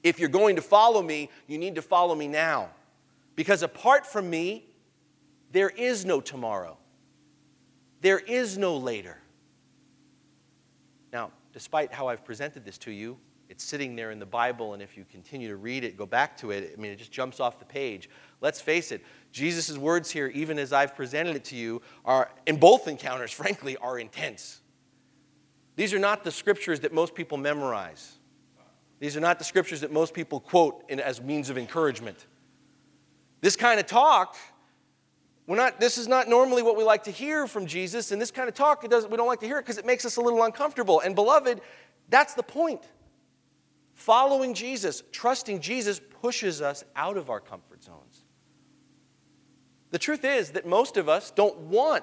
If 0.02 0.18
you're 0.18 0.28
going 0.28 0.56
to 0.56 0.62
follow 0.62 1.02
me, 1.02 1.30
you 1.46 1.58
need 1.58 1.76
to 1.76 1.82
follow 1.82 2.14
me 2.14 2.28
now. 2.28 2.70
Because 3.36 3.62
apart 3.62 4.06
from 4.06 4.28
me, 4.28 4.66
there 5.52 5.70
is 5.70 6.04
no 6.04 6.20
tomorrow. 6.20 6.76
There 8.00 8.18
is 8.18 8.58
no 8.58 8.76
later. 8.76 9.18
Now, 11.12 11.30
despite 11.52 11.92
how 11.92 12.08
I've 12.08 12.24
presented 12.24 12.64
this 12.64 12.78
to 12.78 12.90
you, 12.90 13.16
it's 13.52 13.62
sitting 13.62 13.94
there 13.94 14.12
in 14.12 14.18
the 14.18 14.24
Bible, 14.24 14.72
and 14.72 14.82
if 14.82 14.96
you 14.96 15.04
continue 15.04 15.46
to 15.48 15.56
read 15.56 15.84
it, 15.84 15.94
go 15.94 16.06
back 16.06 16.38
to 16.38 16.52
it, 16.52 16.72
I 16.74 16.80
mean, 16.80 16.90
it 16.90 16.96
just 16.96 17.12
jumps 17.12 17.38
off 17.38 17.58
the 17.58 17.66
page. 17.66 18.08
Let's 18.40 18.62
face 18.62 18.90
it, 18.92 19.04
Jesus' 19.30 19.76
words 19.76 20.10
here, 20.10 20.28
even 20.28 20.58
as 20.58 20.72
I've 20.72 20.96
presented 20.96 21.36
it 21.36 21.44
to 21.44 21.56
you, 21.56 21.82
are, 22.06 22.30
in 22.46 22.56
both 22.56 22.88
encounters, 22.88 23.30
frankly, 23.42 23.76
are 23.76 23.98
intense. 23.98 24.62
These 25.76 25.92
are 25.92 25.98
not 25.98 26.24
the 26.24 26.30
scriptures 26.30 26.80
that 26.80 26.94
most 26.94 27.14
people 27.14 27.36
memorize. 27.36 28.14
These 29.00 29.18
are 29.18 29.20
not 29.20 29.38
the 29.38 29.44
scriptures 29.44 29.82
that 29.82 29.92
most 29.92 30.14
people 30.14 30.40
quote 30.40 30.84
in, 30.88 30.98
as 30.98 31.20
means 31.20 31.50
of 31.50 31.58
encouragement. 31.58 32.24
This 33.42 33.54
kind 33.54 33.78
of 33.78 33.84
talk, 33.84 34.34
we're 35.46 35.56
not, 35.56 35.78
this 35.78 35.98
is 35.98 36.08
not 36.08 36.26
normally 36.26 36.62
what 36.62 36.78
we 36.78 36.84
like 36.84 37.04
to 37.04 37.10
hear 37.10 37.46
from 37.46 37.66
Jesus, 37.66 38.12
and 38.12 38.22
this 38.22 38.30
kind 38.30 38.48
of 38.48 38.54
talk, 38.54 38.82
it 38.82 38.90
doesn't, 38.90 39.10
we 39.10 39.18
don't 39.18 39.26
like 39.26 39.40
to 39.40 39.46
hear 39.46 39.58
it 39.58 39.62
because 39.62 39.76
it 39.76 39.84
makes 39.84 40.06
us 40.06 40.16
a 40.16 40.22
little 40.22 40.42
uncomfortable. 40.42 41.00
And 41.00 41.14
beloved, 41.14 41.60
that's 42.08 42.32
the 42.32 42.42
point. 42.42 42.80
Following 44.02 44.52
Jesus, 44.52 45.04
trusting 45.12 45.60
Jesus, 45.60 46.00
pushes 46.22 46.60
us 46.60 46.82
out 46.96 47.16
of 47.16 47.30
our 47.30 47.38
comfort 47.38 47.84
zones. 47.84 48.24
The 49.92 49.98
truth 50.00 50.24
is 50.24 50.50
that 50.50 50.66
most 50.66 50.96
of 50.96 51.08
us 51.08 51.30
don't 51.30 51.56
want 51.56 52.02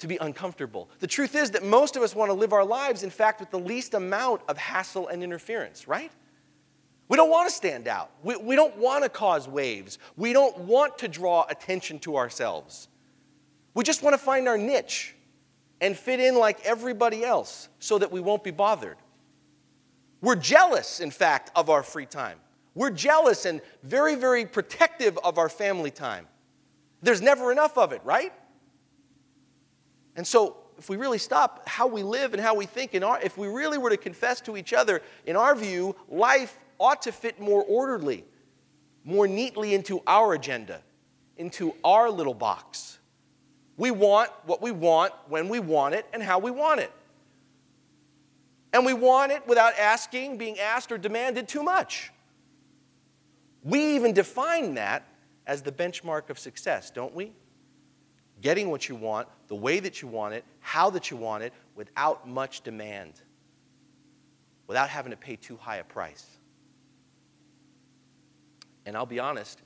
to 0.00 0.08
be 0.08 0.16
uncomfortable. 0.16 0.90
The 0.98 1.06
truth 1.06 1.36
is 1.36 1.52
that 1.52 1.62
most 1.62 1.94
of 1.94 2.02
us 2.02 2.16
want 2.16 2.30
to 2.30 2.32
live 2.32 2.52
our 2.52 2.64
lives, 2.64 3.04
in 3.04 3.10
fact, 3.10 3.38
with 3.38 3.52
the 3.52 3.60
least 3.60 3.94
amount 3.94 4.40
of 4.48 4.58
hassle 4.58 5.06
and 5.06 5.22
interference, 5.22 5.86
right? 5.86 6.10
We 7.06 7.16
don't 7.16 7.30
want 7.30 7.48
to 7.48 7.54
stand 7.54 7.86
out. 7.86 8.10
We, 8.24 8.34
we 8.34 8.56
don't 8.56 8.76
want 8.76 9.04
to 9.04 9.08
cause 9.08 9.46
waves. 9.46 10.00
We 10.16 10.32
don't 10.32 10.58
want 10.58 10.98
to 10.98 11.06
draw 11.06 11.46
attention 11.48 12.00
to 12.00 12.16
ourselves. 12.16 12.88
We 13.74 13.84
just 13.84 14.02
want 14.02 14.14
to 14.14 14.18
find 14.18 14.48
our 14.48 14.58
niche 14.58 15.14
and 15.80 15.96
fit 15.96 16.18
in 16.18 16.34
like 16.34 16.58
everybody 16.64 17.22
else 17.22 17.68
so 17.78 17.98
that 17.98 18.10
we 18.10 18.18
won't 18.18 18.42
be 18.42 18.50
bothered. 18.50 18.96
We're 20.20 20.36
jealous, 20.36 21.00
in 21.00 21.10
fact, 21.10 21.50
of 21.56 21.70
our 21.70 21.82
free 21.82 22.06
time. 22.06 22.38
We're 22.74 22.90
jealous 22.90 23.46
and 23.46 23.60
very, 23.82 24.14
very 24.14 24.44
protective 24.46 25.18
of 25.24 25.38
our 25.38 25.48
family 25.48 25.90
time. 25.90 26.26
There's 27.02 27.22
never 27.22 27.50
enough 27.50 27.78
of 27.78 27.92
it, 27.92 28.00
right? 28.04 28.32
And 30.16 30.26
so, 30.26 30.56
if 30.78 30.88
we 30.88 30.96
really 30.96 31.18
stop 31.18 31.68
how 31.68 31.86
we 31.86 32.02
live 32.02 32.32
and 32.32 32.42
how 32.42 32.54
we 32.54 32.66
think, 32.66 32.94
in 32.94 33.02
our, 33.02 33.20
if 33.20 33.36
we 33.36 33.48
really 33.48 33.76
were 33.76 33.90
to 33.90 33.96
confess 33.96 34.40
to 34.42 34.56
each 34.56 34.72
other, 34.72 35.02
in 35.26 35.36
our 35.36 35.54
view, 35.54 35.94
life 36.08 36.58
ought 36.78 37.02
to 37.02 37.12
fit 37.12 37.38
more 37.38 37.62
orderly, 37.64 38.24
more 39.04 39.28
neatly 39.28 39.74
into 39.74 40.02
our 40.06 40.32
agenda, 40.32 40.80
into 41.36 41.74
our 41.84 42.10
little 42.10 42.34
box. 42.34 42.98
We 43.76 43.90
want 43.90 44.30
what 44.44 44.62
we 44.62 44.72
want 44.72 45.12
when 45.28 45.48
we 45.48 45.58
want 45.58 45.94
it 45.94 46.06
and 46.12 46.22
how 46.22 46.38
we 46.38 46.50
want 46.50 46.80
it. 46.80 46.92
And 48.72 48.86
we 48.86 48.94
want 48.94 49.32
it 49.32 49.46
without 49.46 49.76
asking, 49.78 50.38
being 50.38 50.58
asked, 50.58 50.92
or 50.92 50.98
demanded 50.98 51.48
too 51.48 51.62
much. 51.62 52.12
We 53.62 53.96
even 53.96 54.12
define 54.12 54.74
that 54.74 55.06
as 55.46 55.62
the 55.62 55.72
benchmark 55.72 56.30
of 56.30 56.38
success, 56.38 56.90
don't 56.90 57.14
we? 57.14 57.32
getting 58.40 58.70
what 58.70 58.88
you 58.88 58.94
want, 58.94 59.28
the 59.48 59.54
way 59.54 59.80
that 59.80 60.02
you 60.02 60.08
want 60.08 60.34
it, 60.34 60.44
how 60.60 60.90
that 60.90 61.10
you 61.10 61.16
want 61.16 61.42
it, 61.42 61.52
without 61.74 62.28
much 62.28 62.62
demand, 62.62 63.14
without 64.66 64.88
having 64.88 65.10
to 65.10 65.16
pay 65.16 65.36
too 65.36 65.56
high 65.56 65.76
a 65.76 65.84
price. 65.84 66.38
And 68.86 68.96
I'll 68.96 69.06
be 69.06 69.20
honest, 69.20 69.60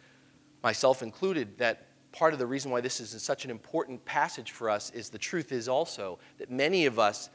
myself 0.62 1.02
included, 1.02 1.58
that 1.58 1.86
part 2.12 2.32
of 2.32 2.38
the 2.38 2.46
reason 2.46 2.70
why 2.70 2.80
this 2.80 3.00
is 3.00 3.10
such 3.22 3.44
an 3.44 3.50
important 3.50 4.04
passage 4.04 4.50
for 4.50 4.70
us 4.70 4.90
is 4.90 5.08
the 5.08 5.18
truth 5.18 5.52
is 5.52 5.68
also 5.68 6.18
that 6.38 6.50
many 6.50 6.86
of 6.86 6.98
us 6.98 7.30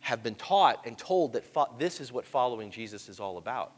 have 0.00 0.22
been 0.22 0.34
taught 0.34 0.86
and 0.86 0.96
told 0.96 1.34
that 1.34 1.44
fo- 1.44 1.74
this 1.78 2.00
is 2.00 2.12
what 2.12 2.26
following 2.26 2.70
Jesus 2.70 3.08
is 3.08 3.20
all 3.20 3.38
about. 3.38 3.72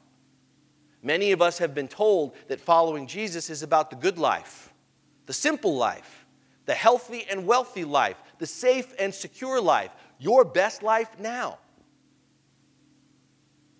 Many 1.03 1.33
of 1.33 1.43
us 1.43 1.59
have 1.59 1.75
been 1.75 1.89
told 1.89 2.35
that 2.49 2.61
following 2.61 3.07
Jesus 3.07 3.51
is 3.51 3.63
about 3.63 3.91
the 3.91 3.97
good 3.97 4.19
life, 4.19 4.73
the 5.27 5.33
simple 5.33 5.77
life 5.77 6.23
the 6.67 6.75
healthy 6.75 7.27
and 7.31 7.47
wealthy 7.47 7.85
life, 7.85 8.17
the 8.39 8.47
safe 8.47 8.95
and 8.99 9.13
secure 9.13 9.61
life, 9.61 9.91
your 10.19 10.45
best 10.45 10.83
life 10.83 11.09
now. 11.19 11.59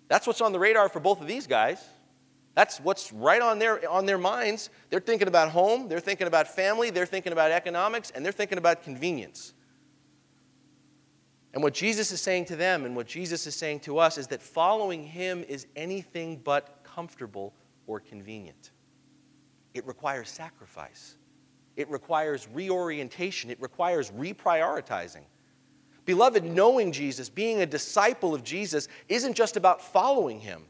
That's 0.09 0.27
what's 0.27 0.41
on 0.41 0.51
the 0.51 0.59
radar 0.59 0.89
for 0.89 0.99
both 0.99 1.21
of 1.21 1.27
these 1.27 1.47
guys. 1.47 1.83
That's 2.55 2.79
what's 2.79 3.11
right 3.11 3.41
on 3.41 3.57
their, 3.57 3.89
on 3.89 4.05
their 4.05 4.17
minds. 4.17 4.69
They're 4.89 4.99
thinking 4.99 5.27
about 5.27 5.49
home, 5.49 5.87
they're 5.87 5.99
thinking 5.99 6.27
about 6.27 6.47
family, 6.47 6.89
they're 6.89 7.05
thinking 7.05 7.31
about 7.31 7.51
economics, 7.51 8.11
and 8.11 8.23
they're 8.23 8.31
thinking 8.31 8.57
about 8.57 8.83
convenience. 8.83 9.53
And 11.53 11.61
what 11.61 11.73
Jesus 11.73 12.11
is 12.11 12.19
saying 12.19 12.45
to 12.45 12.55
them 12.55 12.85
and 12.85 12.95
what 12.95 13.05
Jesus 13.05 13.45
is 13.45 13.55
saying 13.55 13.81
to 13.81 13.99
us 13.99 14.17
is 14.17 14.27
that 14.27 14.41
following 14.41 15.03
him 15.03 15.43
is 15.47 15.67
anything 15.75 16.37
but 16.43 16.83
comfortable 16.83 17.53
or 17.85 17.99
convenient. 17.99 18.71
It 19.73 19.85
requires 19.85 20.29
sacrifice. 20.29 21.17
It 21.75 21.89
requires 21.89 22.47
reorientation, 22.53 23.49
it 23.49 23.61
requires 23.61 24.11
reprioritizing. 24.11 25.23
Beloved, 26.05 26.43
knowing 26.43 26.91
Jesus, 26.91 27.29
being 27.29 27.61
a 27.61 27.65
disciple 27.65 28.35
of 28.35 28.43
Jesus, 28.43 28.87
isn't 29.07 29.33
just 29.35 29.57
about 29.57 29.81
following 29.81 30.39
him, 30.39 30.63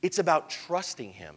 it's 0.00 0.18
about 0.18 0.50
trusting 0.50 1.12
him. 1.12 1.36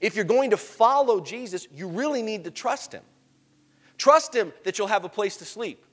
If 0.00 0.16
you're 0.16 0.24
going 0.24 0.50
to 0.50 0.56
follow 0.56 1.20
Jesus, 1.20 1.68
you 1.72 1.86
really 1.86 2.22
need 2.22 2.44
to 2.44 2.50
trust 2.50 2.92
him. 2.92 3.02
Trust 3.98 4.34
him 4.34 4.52
that 4.64 4.78
you'll 4.78 4.86
have 4.86 5.04
a 5.04 5.10
place 5.10 5.36
to 5.36 5.44
sleep. 5.44 5.84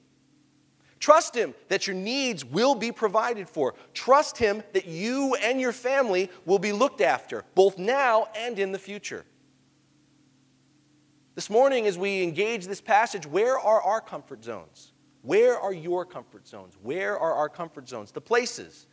Trust 0.99 1.35
him 1.35 1.53
that 1.67 1.85
your 1.85 1.95
needs 1.95 2.43
will 2.43 2.75
be 2.75 2.91
provided 2.91 3.47
for. 3.47 3.75
Trust 3.93 4.37
him 4.37 4.63
that 4.73 4.87
you 4.87 5.35
and 5.35 5.61
your 5.61 5.71
family 5.71 6.29
will 6.45 6.59
be 6.59 6.71
looked 6.71 7.01
after, 7.01 7.45
both 7.55 7.77
now 7.77 8.27
and 8.35 8.57
in 8.57 8.71
the 8.71 8.79
future. 8.79 9.25
This 11.35 11.51
morning, 11.51 11.85
as 11.85 11.99
we 11.99 12.23
engage 12.23 12.65
this 12.65 12.81
passage, 12.81 13.27
where 13.27 13.59
are 13.59 13.79
our 13.81 14.01
comfort 14.01 14.43
zones? 14.43 14.93
Where 15.21 15.59
are 15.59 15.73
your 15.73 16.03
comfort 16.03 16.47
zones? 16.47 16.75
Where 16.81 17.19
are 17.19 17.33
our 17.33 17.49
comfort 17.49 17.87
zones? 17.87 18.11
The 18.11 18.21
places, 18.21 18.87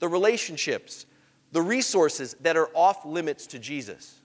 the 0.00 0.08
relationships, 0.08 1.06
the 1.52 1.62
resources 1.62 2.34
that 2.40 2.56
are 2.56 2.68
off 2.74 3.04
limits 3.04 3.46
to 3.48 3.60
Jesus. 3.60 4.23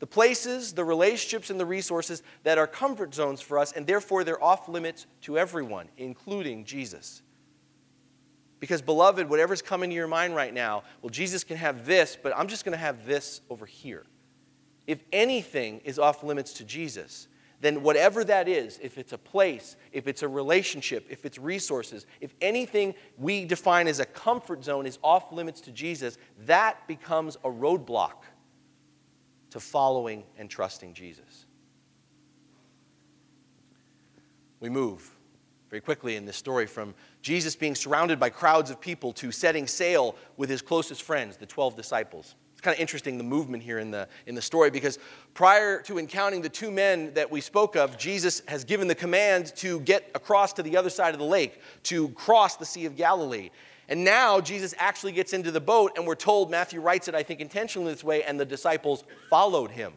The 0.00 0.06
places, 0.06 0.72
the 0.72 0.84
relationships, 0.84 1.50
and 1.50 1.60
the 1.60 1.66
resources 1.66 2.22
that 2.42 2.58
are 2.58 2.66
comfort 2.66 3.14
zones 3.14 3.40
for 3.40 3.58
us, 3.58 3.72
and 3.72 3.86
therefore 3.86 4.24
they're 4.24 4.42
off 4.42 4.68
limits 4.68 5.06
to 5.22 5.38
everyone, 5.38 5.88
including 5.96 6.64
Jesus. 6.64 7.22
Because, 8.58 8.82
beloved, 8.82 9.30
whatever's 9.30 9.62
coming 9.62 9.90
to 9.90 9.96
your 9.96 10.08
mind 10.08 10.34
right 10.34 10.52
now, 10.52 10.82
well, 11.00 11.10
Jesus 11.10 11.44
can 11.44 11.56
have 11.56 11.86
this, 11.86 12.16
but 12.20 12.36
I'm 12.36 12.48
just 12.48 12.64
going 12.64 12.72
to 12.72 12.78
have 12.78 13.06
this 13.06 13.40
over 13.48 13.64
here 13.64 14.04
if 14.90 15.04
anything 15.12 15.80
is 15.84 16.00
off 16.00 16.24
limits 16.24 16.52
to 16.54 16.64
Jesus, 16.64 17.28
then 17.60 17.84
whatever 17.84 18.24
that 18.24 18.48
is, 18.48 18.80
if 18.82 18.98
it's 18.98 19.12
a 19.12 19.18
place, 19.18 19.76
if 19.92 20.08
it's 20.08 20.24
a 20.24 20.28
relationship, 20.28 21.06
if 21.08 21.24
it's 21.24 21.38
resources, 21.38 22.06
if 22.20 22.34
anything 22.40 22.94
we 23.16 23.44
define 23.44 23.86
as 23.86 24.00
a 24.00 24.04
comfort 24.04 24.64
zone 24.64 24.86
is 24.86 24.98
off 25.04 25.30
limits 25.30 25.60
to 25.60 25.70
Jesus, 25.70 26.18
that 26.40 26.88
becomes 26.88 27.36
a 27.44 27.48
roadblock 27.48 28.24
to 29.50 29.60
following 29.60 30.24
and 30.38 30.48
trusting 30.48 30.94
Jesus. 30.94 31.46
We 34.60 34.68
move 34.68 35.10
very 35.70 35.80
quickly 35.80 36.16
in 36.16 36.26
this 36.26 36.36
story 36.36 36.66
from 36.66 36.94
Jesus 37.22 37.54
being 37.54 37.74
surrounded 37.74 38.18
by 38.18 38.28
crowds 38.28 38.70
of 38.70 38.80
people 38.80 39.12
to 39.14 39.30
setting 39.30 39.66
sail 39.66 40.16
with 40.36 40.50
his 40.50 40.62
closest 40.62 41.02
friends, 41.02 41.36
the 41.36 41.46
12 41.46 41.76
disciples. 41.76 42.34
It's 42.52 42.60
kind 42.60 42.74
of 42.74 42.80
interesting 42.80 43.16
the 43.16 43.24
movement 43.24 43.62
here 43.62 43.78
in 43.78 43.90
the, 43.90 44.06
in 44.26 44.34
the 44.34 44.42
story 44.42 44.70
because 44.70 44.98
prior 45.32 45.80
to 45.82 45.98
encountering 45.98 46.42
the 46.42 46.48
two 46.50 46.70
men 46.70 47.14
that 47.14 47.30
we 47.30 47.40
spoke 47.40 47.74
of, 47.74 47.96
Jesus 47.96 48.42
has 48.48 48.64
given 48.64 48.86
the 48.86 48.94
command 48.94 49.54
to 49.56 49.80
get 49.80 50.10
across 50.14 50.52
to 50.54 50.62
the 50.62 50.76
other 50.76 50.90
side 50.90 51.14
of 51.14 51.20
the 51.20 51.26
lake, 51.26 51.60
to 51.84 52.08
cross 52.10 52.56
the 52.56 52.66
Sea 52.66 52.84
of 52.84 52.96
Galilee. 52.96 53.48
And 53.90 54.04
now 54.04 54.40
Jesus 54.40 54.72
actually 54.78 55.10
gets 55.10 55.32
into 55.32 55.50
the 55.50 55.60
boat, 55.60 55.92
and 55.96 56.06
we're 56.06 56.14
told, 56.14 56.48
Matthew 56.48 56.80
writes 56.80 57.08
it, 57.08 57.14
I 57.16 57.24
think, 57.24 57.40
intentionally 57.40 57.92
this 57.92 58.04
way, 58.04 58.22
and 58.22 58.38
the 58.38 58.44
disciples 58.44 59.02
followed 59.28 59.72
him. 59.72 59.92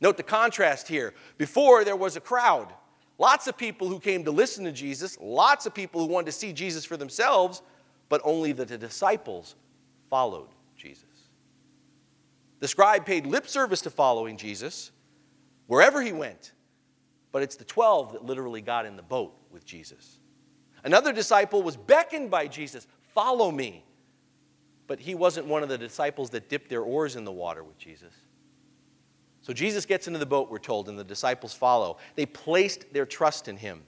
Note 0.00 0.16
the 0.16 0.24
contrast 0.24 0.88
here. 0.88 1.14
Before, 1.38 1.84
there 1.84 1.94
was 1.94 2.16
a 2.16 2.20
crowd. 2.20 2.74
Lots 3.16 3.46
of 3.46 3.56
people 3.56 3.86
who 3.86 4.00
came 4.00 4.24
to 4.24 4.32
listen 4.32 4.64
to 4.64 4.72
Jesus, 4.72 5.16
lots 5.20 5.66
of 5.66 5.72
people 5.72 6.00
who 6.00 6.12
wanted 6.12 6.26
to 6.26 6.32
see 6.32 6.52
Jesus 6.52 6.84
for 6.84 6.96
themselves, 6.96 7.62
but 8.08 8.20
only 8.24 8.50
the 8.50 8.66
disciples 8.66 9.54
followed 10.10 10.48
Jesus. 10.76 11.04
The 12.58 12.66
scribe 12.66 13.06
paid 13.06 13.24
lip 13.24 13.46
service 13.46 13.82
to 13.82 13.90
following 13.90 14.36
Jesus 14.36 14.90
wherever 15.68 16.02
he 16.02 16.12
went, 16.12 16.52
but 17.30 17.42
it's 17.42 17.54
the 17.54 17.64
12 17.64 18.14
that 18.14 18.24
literally 18.24 18.60
got 18.60 18.84
in 18.84 18.96
the 18.96 19.02
boat 19.02 19.32
with 19.52 19.64
Jesus. 19.64 20.18
Another 20.84 21.12
disciple 21.12 21.62
was 21.62 21.76
beckoned 21.76 22.30
by 22.30 22.46
Jesus, 22.46 22.86
Follow 23.14 23.50
me. 23.50 23.84
But 24.86 25.00
he 25.00 25.14
wasn't 25.14 25.46
one 25.46 25.62
of 25.62 25.68
the 25.68 25.78
disciples 25.78 26.30
that 26.30 26.48
dipped 26.48 26.68
their 26.68 26.82
oars 26.82 27.16
in 27.16 27.24
the 27.24 27.32
water 27.32 27.64
with 27.64 27.78
Jesus. 27.78 28.12
So 29.40 29.52
Jesus 29.52 29.86
gets 29.86 30.06
into 30.06 30.18
the 30.18 30.26
boat, 30.26 30.50
we're 30.50 30.58
told, 30.58 30.88
and 30.88 30.98
the 30.98 31.04
disciples 31.04 31.54
follow. 31.54 31.98
They 32.16 32.26
placed 32.26 32.92
their 32.92 33.06
trust 33.06 33.48
in 33.48 33.56
him. 33.56 33.82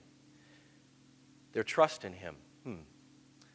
Their 1.53 1.65
trust 1.65 2.05
in 2.05 2.13
him. 2.13 2.37
Hmm. 2.65 2.75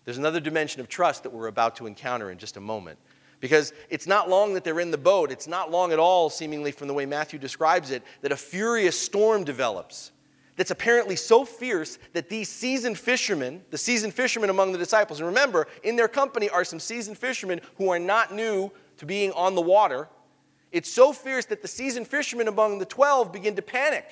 There's 0.05 0.17
another 0.17 0.39
dimension 0.39 0.81
of 0.81 0.89
trust 0.89 1.23
that 1.23 1.31
we're 1.31 1.47
about 1.47 1.75
to 1.77 1.87
encounter 1.87 2.29
in 2.31 2.37
just 2.37 2.57
a 2.57 2.61
moment. 2.61 2.99
Because 3.39 3.73
it's 3.89 4.05
not 4.05 4.29
long 4.29 4.53
that 4.53 4.63
they're 4.63 4.79
in 4.79 4.91
the 4.91 4.97
boat. 4.97 5.31
It's 5.31 5.47
not 5.47 5.71
long 5.71 5.91
at 5.91 5.99
all, 5.99 6.29
seemingly 6.29 6.71
from 6.71 6.87
the 6.87 6.93
way 6.93 7.07
Matthew 7.07 7.39
describes 7.39 7.89
it, 7.89 8.03
that 8.21 8.31
a 8.31 8.37
furious 8.37 8.99
storm 8.99 9.43
develops 9.43 10.11
that's 10.55 10.71
apparently 10.71 11.15
so 11.15 11.45
fierce 11.45 11.97
that 12.13 12.29
these 12.29 12.49
seasoned 12.49 12.97
fishermen, 12.97 13.63
the 13.69 13.77
seasoned 13.77 14.13
fishermen 14.13 14.49
among 14.49 14.71
the 14.71 14.77
disciples, 14.77 15.19
and 15.19 15.27
remember, 15.27 15.67
in 15.83 15.95
their 15.95 16.07
company 16.07 16.49
are 16.49 16.63
some 16.63 16.79
seasoned 16.79 17.17
fishermen 17.17 17.61
who 17.77 17.89
are 17.89 17.99
not 17.99 18.33
new 18.33 18.71
to 18.97 19.05
being 19.05 19.31
on 19.31 19.55
the 19.55 19.61
water, 19.61 20.07
it's 20.71 20.91
so 20.91 21.11
fierce 21.13 21.45
that 21.45 21.61
the 21.61 21.67
seasoned 21.67 22.07
fishermen 22.07 22.47
among 22.47 22.79
the 22.79 22.85
12 22.85 23.31
begin 23.31 23.55
to 23.55 23.61
panic. 23.61 24.05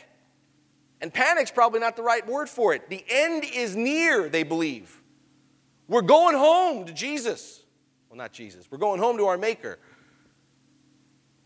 And 1.01 1.13
panic's 1.13 1.51
probably 1.51 1.79
not 1.79 1.95
the 1.95 2.03
right 2.03 2.25
word 2.27 2.49
for 2.49 2.73
it. 2.73 2.89
The 2.89 3.03
end 3.07 3.45
is 3.53 3.75
near, 3.75 4.27
they 4.27 4.43
believe. 4.43 5.01
We're 5.87 6.01
going 6.01 6.35
home 6.35 6.85
to 6.85 6.93
Jesus. 6.93 7.63
Well, 8.09 8.17
not 8.17 8.33
Jesus. 8.33 8.69
We're 8.69 8.79
going 8.79 8.99
home 8.99 9.17
to 9.17 9.25
our 9.25 9.37
Maker. 9.37 9.79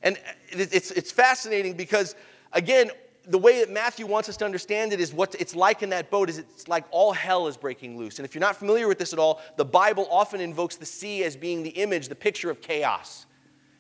And 0.02 0.18
it's, 0.50 0.92
it's 0.92 1.12
fascinating 1.12 1.74
because, 1.76 2.16
again, 2.52 2.90
the 3.26 3.38
way 3.38 3.60
that 3.60 3.70
Matthew 3.70 4.06
wants 4.06 4.28
us 4.28 4.36
to 4.38 4.46
understand 4.46 4.92
it 4.92 5.00
is 5.00 5.14
what 5.14 5.36
it's 5.40 5.56
like 5.56 5.82
in 5.82 5.90
that 5.92 6.12
boat 6.12 6.30
is 6.30 6.40
it's 6.40 6.68
like 6.68 6.86
all 6.92 7.14
hell 7.14 7.48
is 7.48 7.56
breaking 7.56 7.98
loose. 7.98 8.20
And 8.20 8.26
if 8.26 8.36
you're 8.36 8.42
not 8.42 8.58
familiar 8.58 8.88
with 8.88 9.00
this 9.00 9.14
at 9.14 9.20
all, 9.20 9.42
the 9.56 9.66
Bible 9.66 10.08
often 10.12 10.42
invokes 10.42 10.76
the 10.76 10.86
sea 10.86 11.24
as 11.24 11.36
being 11.36 11.64
the 11.64 11.70
image, 11.70 12.10
the 12.10 12.16
picture 12.16 12.50
of 12.50 12.62
chaos. 12.62 13.26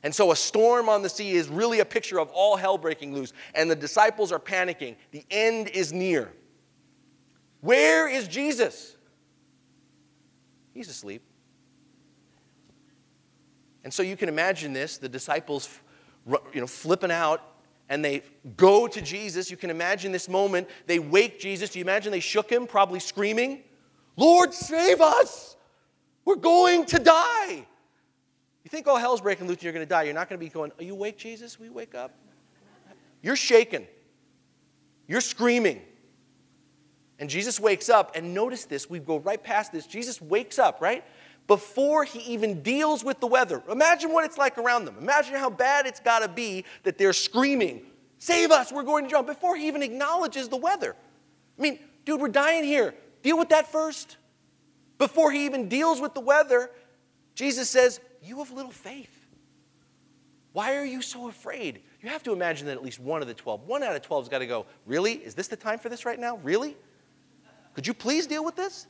And 0.01 0.13
so 0.13 0.31
a 0.31 0.35
storm 0.35 0.87
on 0.87 1.01
the 1.01 1.09
sea 1.09 1.31
is 1.31 1.49
really 1.49 1.79
a 1.79 1.85
picture 1.85 2.19
of 2.19 2.29
all 2.29 2.55
hell 2.55 2.77
breaking 2.77 3.13
loose. 3.13 3.33
And 3.53 3.69
the 3.69 3.75
disciples 3.75 4.31
are 4.31 4.39
panicking. 4.39 4.95
The 5.11 5.25
end 5.29 5.69
is 5.69 5.91
near. 5.91 6.31
Where 7.61 8.07
is 8.07 8.27
Jesus? 8.27 8.95
He's 10.73 10.89
asleep. 10.89 11.21
And 13.83 13.93
so 13.93 14.03
you 14.03 14.15
can 14.15 14.29
imagine 14.29 14.71
this 14.73 14.97
the 14.97 15.09
disciples 15.09 15.69
you 16.53 16.61
know, 16.61 16.67
flipping 16.67 17.11
out 17.11 17.41
and 17.89 18.03
they 18.03 18.23
go 18.57 18.87
to 18.87 19.01
Jesus. 19.01 19.51
You 19.51 19.57
can 19.57 19.69
imagine 19.69 20.11
this 20.11 20.29
moment. 20.29 20.69
They 20.87 20.99
wake 20.99 21.39
Jesus. 21.39 21.71
Do 21.71 21.79
you 21.79 21.85
imagine 21.85 22.11
they 22.11 22.19
shook 22.19 22.49
him, 22.49 22.67
probably 22.67 22.99
screaming, 22.99 23.63
Lord, 24.15 24.53
save 24.53 25.01
us! 25.01 25.55
We're 26.25 26.35
going 26.35 26.85
to 26.85 26.99
die. 26.99 27.65
You 28.63 28.69
think 28.69 28.87
all 28.87 28.97
hell's 28.97 29.21
breaking 29.21 29.47
loose 29.47 29.57
and 29.57 29.63
you're 29.63 29.73
going 29.73 29.85
to 29.85 29.89
die. 29.89 30.03
You're 30.03 30.13
not 30.13 30.29
going 30.29 30.39
to 30.39 30.45
be 30.45 30.49
going, 30.49 30.71
Are 30.79 30.83
you 30.83 30.93
awake, 30.93 31.17
Jesus? 31.17 31.59
We 31.59 31.69
wake 31.69 31.95
up? 31.95 32.13
You're 33.21 33.35
shaken. 33.35 33.87
You're 35.07 35.21
screaming. 35.21 35.81
And 37.19 37.29
Jesus 37.29 37.59
wakes 37.59 37.89
up, 37.89 38.15
and 38.15 38.33
notice 38.33 38.65
this, 38.65 38.89
we 38.89 38.99
go 38.99 39.19
right 39.19 39.41
past 39.41 39.71
this. 39.71 39.85
Jesus 39.85 40.21
wakes 40.21 40.59
up, 40.59 40.81
right? 40.81 41.03
Before 41.47 42.03
he 42.03 42.19
even 42.33 42.61
deals 42.61 43.03
with 43.03 43.19
the 43.19 43.27
weather. 43.27 43.61
Imagine 43.69 44.13
what 44.13 44.23
it's 44.23 44.37
like 44.37 44.57
around 44.57 44.85
them. 44.85 44.95
Imagine 44.99 45.35
how 45.35 45.49
bad 45.49 45.85
it's 45.85 45.99
got 45.99 46.19
to 46.19 46.27
be 46.27 46.63
that 46.83 46.97
they're 46.97 47.13
screaming, 47.13 47.85
Save 48.23 48.51
us, 48.51 48.71
we're 48.71 48.83
going 48.83 49.03
to 49.03 49.09
jump, 49.09 49.27
before 49.27 49.57
he 49.57 49.67
even 49.67 49.83
acknowledges 49.83 50.47
the 50.47 50.55
weather. 50.55 50.95
I 51.59 51.61
mean, 51.61 51.77
dude, 52.05 52.21
we're 52.21 52.29
dying 52.29 52.63
here. 52.63 52.95
Deal 53.21 53.37
with 53.37 53.49
that 53.49 53.69
first. 53.69 54.15
Before 54.97 55.29
he 55.29 55.45
even 55.45 55.67
deals 55.67 55.99
with 55.99 56.13
the 56.13 56.21
weather, 56.21 56.71
Jesus 57.35 57.69
says, 57.69 57.99
you 58.23 58.37
have 58.37 58.49
little 58.51 58.71
faith. 58.71 59.27
Why 60.53 60.77
are 60.77 60.85
you 60.85 61.01
so 61.01 61.27
afraid? 61.27 61.81
You 62.01 62.09
have 62.09 62.23
to 62.23 62.31
imagine 62.31 62.67
that 62.67 62.77
at 62.77 62.83
least 62.83 62.99
one 62.99 63.21
of 63.21 63.27
the 63.27 63.33
12, 63.33 63.67
one 63.67 63.83
out 63.83 63.93
of 63.93 64.01
12 64.01 64.23
has 64.23 64.29
got 64.29 64.39
to 64.39 64.47
go, 64.47 64.67
Really? 64.85 65.13
Is 65.13 65.35
this 65.35 65.49
the 65.49 65.57
time 65.57 65.77
for 65.77 65.89
this 65.89 66.05
right 66.05 66.19
now? 66.19 66.37
Really? 66.37 66.77
Could 67.73 67.85
you 67.85 67.93
please 67.93 68.25
deal 68.25 68.45
with 68.45 68.55
this? 68.55 68.87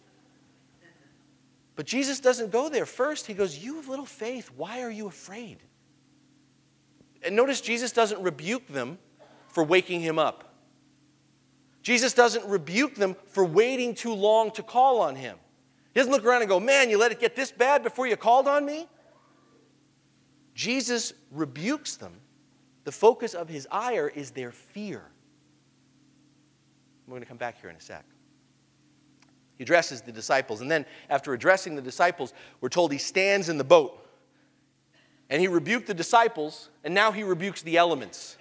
But 1.75 1.85
Jesus 1.85 2.19
doesn't 2.19 2.51
go 2.51 2.69
there. 2.69 2.85
First, 2.85 3.25
he 3.25 3.33
goes, 3.33 3.57
You 3.57 3.75
have 3.75 3.87
little 3.87 4.05
faith. 4.05 4.51
Why 4.55 4.81
are 4.81 4.91
you 4.91 5.07
afraid? 5.07 5.57
And 7.23 7.35
notice 7.35 7.61
Jesus 7.61 7.91
doesn't 7.91 8.21
rebuke 8.21 8.67
them 8.67 8.99
for 9.47 9.63
waking 9.63 10.01
him 10.01 10.19
up. 10.19 10.53
Jesus 11.81 12.13
doesn't 12.13 12.45
rebuke 12.45 12.95
them 12.95 13.15
for 13.27 13.43
waiting 13.43 13.95
too 13.95 14.13
long 14.13 14.51
to 14.51 14.63
call 14.63 15.01
on 15.01 15.15
him. 15.15 15.37
He 15.93 15.99
doesn't 15.99 16.11
look 16.11 16.25
around 16.25 16.41
and 16.41 16.49
go, 16.49 16.59
Man, 16.59 16.89
you 16.89 16.97
let 16.97 17.11
it 17.11 17.19
get 17.19 17.35
this 17.35 17.51
bad 17.51 17.83
before 17.83 18.07
you 18.07 18.17
called 18.17 18.47
on 18.47 18.65
me? 18.65 18.87
Jesus 20.53 21.13
rebukes 21.31 21.95
them. 21.95 22.13
The 22.83 22.91
focus 22.91 23.33
of 23.33 23.49
his 23.49 23.67
ire 23.71 24.07
is 24.07 24.31
their 24.31 24.51
fear. 24.51 25.03
We're 27.07 27.13
going 27.13 27.21
to 27.21 27.27
come 27.27 27.37
back 27.37 27.59
here 27.59 27.69
in 27.69 27.75
a 27.75 27.81
sec. 27.81 28.05
He 29.63 29.65
addresses 29.65 30.01
the 30.01 30.11
disciples, 30.11 30.59
and 30.59 30.69
then 30.69 30.85
after 31.09 31.33
addressing 31.33 31.77
the 31.77 31.81
disciples, 31.81 32.33
we're 32.59 32.67
told 32.67 32.91
he 32.91 32.97
stands 32.97 33.47
in 33.47 33.57
the 33.57 33.63
boat. 33.63 34.05
And 35.29 35.39
he 35.39 35.47
rebuked 35.47 35.87
the 35.87 35.93
disciples, 35.93 36.69
and 36.83 36.93
now 36.93 37.13
he 37.13 37.23
rebukes 37.23 37.61
the 37.61 37.77
elements. 37.77 38.37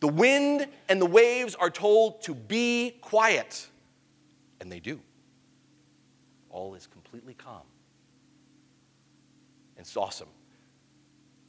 The 0.00 0.08
wind 0.08 0.66
and 0.88 0.98
the 0.98 1.04
waves 1.04 1.54
are 1.56 1.68
told 1.68 2.22
to 2.22 2.34
be 2.34 2.96
quiet, 3.02 3.68
and 4.62 4.72
they 4.72 4.80
do. 4.80 4.98
All 6.48 6.74
is 6.74 6.86
completely 6.86 7.34
calm. 7.34 7.66
And 9.76 9.84
it's 9.84 9.94
awesome. 9.94 10.28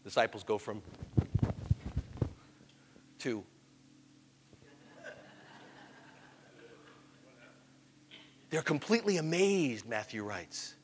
Disciples 0.04 0.44
go 0.44 0.58
from 0.58 0.82
to 3.20 3.46
They're 8.52 8.62
completely 8.62 9.18
amazed, 9.18 9.88
Matthew 9.88 10.24
writes. 10.24 10.76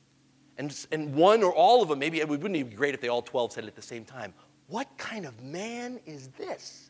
And, 0.57 0.75
and 0.91 1.13
one 1.13 1.43
or 1.43 1.53
all 1.53 1.83
of 1.83 1.89
them, 1.89 1.99
maybe 1.99 2.19
it 2.19 2.27
wouldn't 2.27 2.51
be 2.51 2.63
great 2.63 2.95
if 2.95 3.01
they 3.01 3.09
all 3.09 3.21
12 3.21 3.53
said 3.53 3.63
it 3.65 3.67
at 3.67 3.75
the 3.75 3.81
same 3.83 4.03
time. 4.03 4.33
What 4.67 4.87
kind 4.97 5.27
of 5.27 5.43
man 5.43 5.99
is 6.07 6.29
this? 6.29 6.89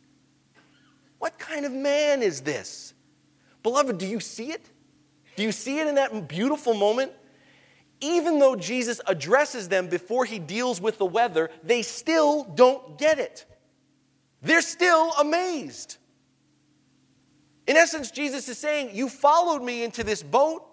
What 1.19 1.37
kind 1.37 1.65
of 1.65 1.73
man 1.73 2.21
is 2.21 2.39
this? 2.41 2.93
Beloved, 3.61 3.97
do 3.97 4.07
you 4.07 4.21
see 4.21 4.51
it? 4.51 4.69
Do 5.35 5.43
you 5.43 5.51
see 5.51 5.79
it 5.79 5.87
in 5.87 5.95
that 5.95 6.29
beautiful 6.29 6.73
moment? 6.73 7.11
even 7.99 8.39
though 8.39 8.55
Jesus 8.55 9.01
addresses 9.07 9.69
them 9.69 9.87
before 9.87 10.25
he 10.25 10.39
deals 10.39 10.79
with 10.79 10.97
the 10.97 11.05
weather, 11.05 11.49
they 11.63 11.81
still 11.81 12.43
don't 12.43 12.97
get 12.97 13.19
it. 13.19 13.45
They're 14.41 14.61
still 14.61 15.11
amazed. 15.19 15.97
In 17.67 17.75
essence, 17.75 18.11
Jesus 18.11 18.47
is 18.47 18.57
saying, 18.57 18.91
You 18.93 19.09
followed 19.09 19.61
me 19.61 19.83
into 19.83 20.03
this 20.03 20.23
boat, 20.23 20.65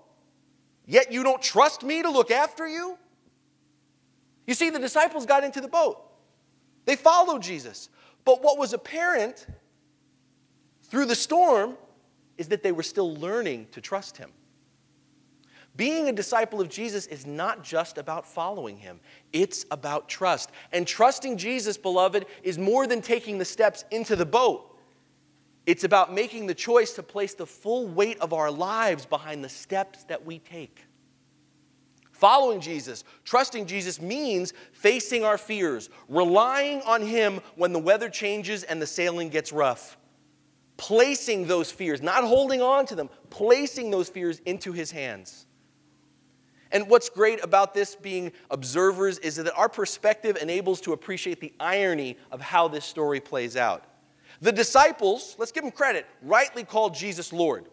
yet 0.86 1.12
you 1.12 1.22
don't 1.22 1.42
trust 1.42 1.82
me 1.82 2.02
to 2.02 2.10
look 2.10 2.30
after 2.30 2.66
you? 2.66 2.96
You 4.46 4.54
see, 4.54 4.70
the 4.70 4.78
disciples 4.78 5.26
got 5.26 5.42
into 5.42 5.60
the 5.60 5.68
boat, 5.68 6.00
they 6.84 6.96
followed 6.96 7.42
Jesus. 7.42 7.88
But 8.24 8.42
what 8.42 8.56
was 8.56 8.72
apparent 8.72 9.46
through 10.84 11.04
the 11.04 11.14
storm 11.14 11.76
is 12.38 12.48
that 12.48 12.62
they 12.62 12.72
were 12.72 12.82
still 12.82 13.14
learning 13.16 13.66
to 13.72 13.82
trust 13.82 14.16
him. 14.16 14.30
Being 15.76 16.08
a 16.08 16.12
disciple 16.12 16.60
of 16.60 16.68
Jesus 16.68 17.06
is 17.06 17.26
not 17.26 17.64
just 17.64 17.98
about 17.98 18.26
following 18.26 18.78
him, 18.78 19.00
it's 19.32 19.66
about 19.70 20.08
trust. 20.08 20.52
And 20.72 20.86
trusting 20.86 21.36
Jesus, 21.36 21.76
beloved, 21.76 22.26
is 22.42 22.58
more 22.58 22.86
than 22.86 23.02
taking 23.02 23.38
the 23.38 23.44
steps 23.44 23.84
into 23.90 24.16
the 24.16 24.24
boat. 24.24 24.73
It's 25.66 25.84
about 25.84 26.12
making 26.12 26.46
the 26.46 26.54
choice 26.54 26.92
to 26.94 27.02
place 27.02 27.34
the 27.34 27.46
full 27.46 27.86
weight 27.86 28.18
of 28.20 28.32
our 28.32 28.50
lives 28.50 29.06
behind 29.06 29.42
the 29.42 29.48
steps 29.48 30.04
that 30.04 30.24
we 30.24 30.38
take. 30.38 30.84
Following 32.12 32.60
Jesus, 32.60 33.02
trusting 33.24 33.66
Jesus 33.66 34.00
means 34.00 34.52
facing 34.72 35.24
our 35.24 35.36
fears, 35.38 35.90
relying 36.08 36.80
on 36.82 37.02
Him 37.02 37.40
when 37.56 37.72
the 37.72 37.78
weather 37.78 38.08
changes 38.08 38.62
and 38.62 38.80
the 38.80 38.86
sailing 38.86 39.30
gets 39.30 39.52
rough. 39.52 39.96
Placing 40.76 41.46
those 41.46 41.70
fears, 41.70 42.02
not 42.02 42.24
holding 42.24 42.60
on 42.60 42.86
to 42.86 42.94
them, 42.94 43.08
placing 43.30 43.90
those 43.90 44.08
fears 44.08 44.40
into 44.46 44.72
His 44.72 44.90
hands. 44.90 45.46
And 46.70 46.88
what's 46.88 47.08
great 47.08 47.42
about 47.42 47.72
this 47.72 47.94
being 47.94 48.32
observers 48.50 49.18
is 49.18 49.36
that 49.36 49.54
our 49.54 49.68
perspective 49.68 50.36
enables 50.40 50.80
to 50.82 50.92
appreciate 50.92 51.40
the 51.40 51.52
irony 51.60 52.16
of 52.30 52.40
how 52.40 52.68
this 52.68 52.84
story 52.84 53.20
plays 53.20 53.56
out. 53.56 53.84
The 54.44 54.52
disciples, 54.52 55.36
let's 55.38 55.52
give 55.52 55.62
them 55.62 55.72
credit, 55.72 56.04
rightly 56.20 56.64
called 56.64 56.94
Jesus 56.94 57.32
Lord. 57.32 57.64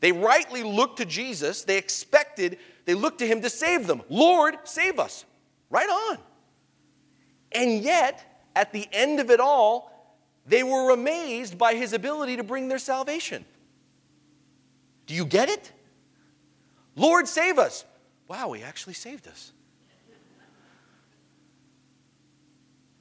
They 0.00 0.12
rightly 0.12 0.62
looked 0.62 0.98
to 0.98 1.06
Jesus. 1.06 1.64
They 1.64 1.78
expected, 1.78 2.58
they 2.84 2.92
looked 2.92 3.20
to 3.20 3.26
him 3.26 3.40
to 3.40 3.48
save 3.48 3.86
them. 3.86 4.02
Lord, 4.10 4.56
save 4.64 4.98
us. 4.98 5.24
Right 5.70 5.88
on. 5.88 6.18
And 7.52 7.82
yet, 7.82 8.50
at 8.54 8.70
the 8.70 8.86
end 8.92 9.18
of 9.18 9.30
it 9.30 9.40
all, 9.40 9.90
they 10.44 10.62
were 10.62 10.90
amazed 10.90 11.56
by 11.56 11.74
his 11.74 11.94
ability 11.94 12.36
to 12.36 12.44
bring 12.44 12.68
their 12.68 12.78
salvation. 12.78 13.46
Do 15.06 15.14
you 15.14 15.24
get 15.24 15.48
it? 15.48 15.72
Lord, 16.96 17.26
save 17.26 17.58
us. 17.58 17.86
Wow, 18.28 18.52
he 18.52 18.62
actually 18.62 18.92
saved 18.92 19.26
us. 19.26 19.52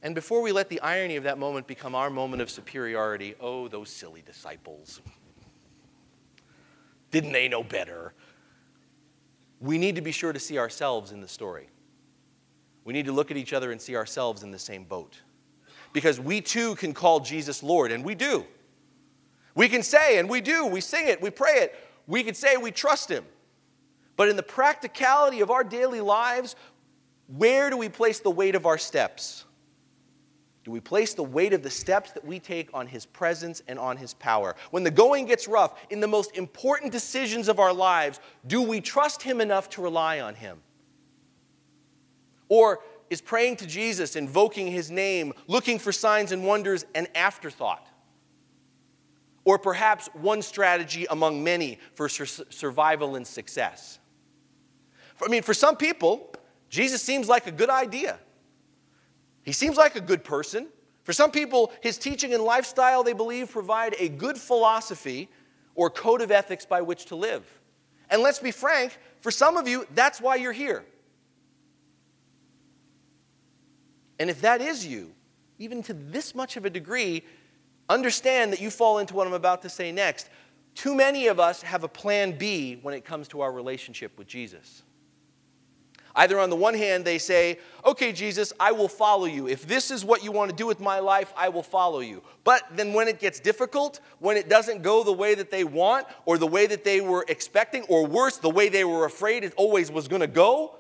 And 0.03 0.13
before 0.13 0.41
we 0.41 0.51
let 0.51 0.69
the 0.69 0.79
irony 0.81 1.15
of 1.15 1.23
that 1.23 1.37
moment 1.37 1.67
become 1.67 1.95
our 1.95 2.09
moment 2.09 2.41
of 2.41 2.49
superiority, 2.49 3.35
oh, 3.39 3.67
those 3.67 3.89
silly 3.89 4.21
disciples. 4.21 5.01
Didn't 7.11 7.31
they 7.31 7.47
know 7.47 7.63
better? 7.63 8.13
We 9.59 9.77
need 9.77 9.95
to 9.95 10.01
be 10.01 10.11
sure 10.11 10.33
to 10.33 10.39
see 10.39 10.59
ourselves 10.59 11.11
in 11.11 11.21
the 11.21 11.27
story. 11.27 11.69
We 12.83 12.93
need 12.93 13.05
to 13.07 13.11
look 13.11 13.31
at 13.31 13.37
each 13.37 13.53
other 13.53 13.71
and 13.71 13.81
see 13.81 13.95
ourselves 13.95 14.43
in 14.43 14.51
the 14.51 14.59
same 14.59 14.83
boat. 14.83 15.19
Because 15.93 16.19
we 16.19 16.41
too 16.41 16.75
can 16.75 16.93
call 16.93 17.19
Jesus 17.19 17.63
Lord, 17.63 17.91
and 17.91 18.03
we 18.05 18.13
do. 18.13 18.45
We 19.55 19.67
can 19.67 19.81
say, 19.81 20.19
and 20.19 20.29
we 20.29 20.41
do, 20.41 20.67
we 20.67 20.79
sing 20.79 21.07
it, 21.07 21.19
we 21.21 21.31
pray 21.31 21.53
it. 21.53 21.75
We 22.05 22.23
can 22.23 22.35
say 22.35 22.55
we 22.57 22.71
trust 22.71 23.09
Him. 23.09 23.25
But 24.15 24.29
in 24.29 24.35
the 24.35 24.43
practicality 24.43 25.41
of 25.41 25.49
our 25.49 25.63
daily 25.63 26.01
lives, 26.01 26.55
where 27.27 27.69
do 27.69 27.77
we 27.77 27.89
place 27.89 28.19
the 28.19 28.29
weight 28.29 28.55
of 28.55 28.65
our 28.65 28.77
steps? 28.77 29.45
Do 30.67 30.73
we 30.73 30.81
place 30.81 31.13
the 31.13 31.23
weight 31.23 31.53
of 31.53 31.63
the 31.63 31.69
steps 31.69 32.11
that 32.11 32.25
we 32.25 32.39
take 32.39 32.69
on 32.73 32.87
His 32.87 33.05
presence 33.05 33.61
and 33.69 33.79
on 33.79 33.95
His 33.95 34.13
power? 34.13 34.53
When 34.71 34.83
the 34.83 34.91
going 34.91 35.25
gets 35.25 35.47
rough, 35.47 35.79
in 35.89 36.01
the 36.01 36.09
most 36.09 36.35
important 36.35 36.91
decisions 36.91 37.47
of 37.47 37.57
our 37.57 37.71
lives, 37.71 38.19
do 38.45 38.61
we 38.61 38.81
trust 38.81 39.23
Him 39.23 39.39
enough 39.39 39.69
to 39.69 39.81
rely 39.81 40.19
on 40.19 40.35
Him? 40.35 40.59
Or 42.49 42.81
is 43.09 43.21
praying 43.21 43.55
to 43.57 43.65
Jesus, 43.65 44.17
invoking 44.17 44.67
His 44.67 44.91
name, 44.91 45.31
looking 45.47 45.79
for 45.79 45.93
signs 45.93 46.33
and 46.33 46.45
wonders 46.45 46.85
an 46.95 47.07
afterthought? 47.15 47.87
Or 49.45 49.57
perhaps 49.57 50.09
one 50.15 50.41
strategy 50.41 51.07
among 51.09 51.45
many 51.45 51.79
for 51.95 52.09
sur- 52.09 52.43
survival 52.49 53.15
and 53.15 53.25
success? 53.25 53.99
I 55.23 55.29
mean, 55.29 55.43
for 55.43 55.53
some 55.53 55.77
people, 55.77 56.33
Jesus 56.67 57.01
seems 57.01 57.29
like 57.29 57.47
a 57.47 57.53
good 57.53 57.69
idea. 57.69 58.19
He 59.47 59.53
seems 59.53 59.77
like 59.77 59.95
a 59.95 60.01
good 60.01 60.25
person. 60.25 60.67
For 61.05 61.13
some 61.13 61.31
people, 61.31 61.71
his 61.79 61.97
teaching 61.97 62.33
and 62.33 62.43
lifestyle, 62.43 63.01
they 63.01 63.13
believe, 63.13 63.49
provide 63.49 63.95
a 63.97 64.09
good 64.09 64.37
philosophy 64.37 65.29
or 65.73 65.89
code 65.89 66.21
of 66.21 66.31
ethics 66.31 66.65
by 66.65 66.81
which 66.81 67.05
to 67.05 67.15
live. 67.15 67.45
And 68.09 68.21
let's 68.21 68.39
be 68.39 68.51
frank, 68.51 68.97
for 69.21 69.31
some 69.31 69.55
of 69.55 69.65
you, 69.65 69.87
that's 69.95 70.19
why 70.19 70.35
you're 70.35 70.51
here. 70.51 70.83
And 74.19 74.29
if 74.29 74.41
that 74.41 74.59
is 74.59 74.85
you, 74.85 75.13
even 75.59 75.81
to 75.83 75.93
this 75.93 76.35
much 76.35 76.57
of 76.57 76.65
a 76.65 76.69
degree, 76.69 77.23
understand 77.87 78.51
that 78.51 78.59
you 78.59 78.69
fall 78.69 78.97
into 78.97 79.13
what 79.13 79.27
I'm 79.27 79.33
about 79.33 79.61
to 79.61 79.69
say 79.69 79.93
next. 79.93 80.29
Too 80.75 80.93
many 80.93 81.27
of 81.27 81.39
us 81.39 81.61
have 81.61 81.85
a 81.85 81.87
plan 81.87 82.37
B 82.37 82.79
when 82.81 82.93
it 82.93 83.05
comes 83.05 83.29
to 83.29 83.39
our 83.39 83.53
relationship 83.53 84.17
with 84.17 84.27
Jesus. 84.27 84.83
Either 86.17 86.39
on 86.39 86.49
the 86.49 86.55
one 86.55 86.73
hand, 86.73 87.05
they 87.05 87.19
say, 87.19 87.59
Okay, 87.85 88.11
Jesus, 88.11 88.51
I 88.59 88.71
will 88.71 88.87
follow 88.87 89.25
you. 89.25 89.47
If 89.47 89.67
this 89.67 89.91
is 89.91 90.03
what 90.03 90.23
you 90.23 90.31
want 90.31 90.49
to 90.49 90.55
do 90.55 90.65
with 90.65 90.79
my 90.79 90.99
life, 90.99 91.31
I 91.37 91.47
will 91.49 91.63
follow 91.63 91.99
you. 91.99 92.23
But 92.43 92.63
then 92.75 92.91
when 92.91 93.07
it 93.07 93.19
gets 93.19 93.39
difficult, 93.39 94.01
when 94.19 94.35
it 94.35 94.49
doesn't 94.49 94.81
go 94.81 95.03
the 95.03 95.13
way 95.13 95.35
that 95.35 95.51
they 95.51 95.63
want, 95.63 96.07
or 96.25 96.39
the 96.39 96.47
way 96.47 96.65
that 96.65 96.83
they 96.83 96.99
were 97.01 97.23
expecting, 97.29 97.83
or 97.83 98.05
worse, 98.05 98.37
the 98.37 98.49
way 98.49 98.67
they 98.67 98.83
were 98.83 99.05
afraid 99.05 99.43
it 99.43 99.53
always 99.55 99.91
was 99.91 100.07
going 100.07 100.21
to 100.21 100.27
go, 100.27 100.75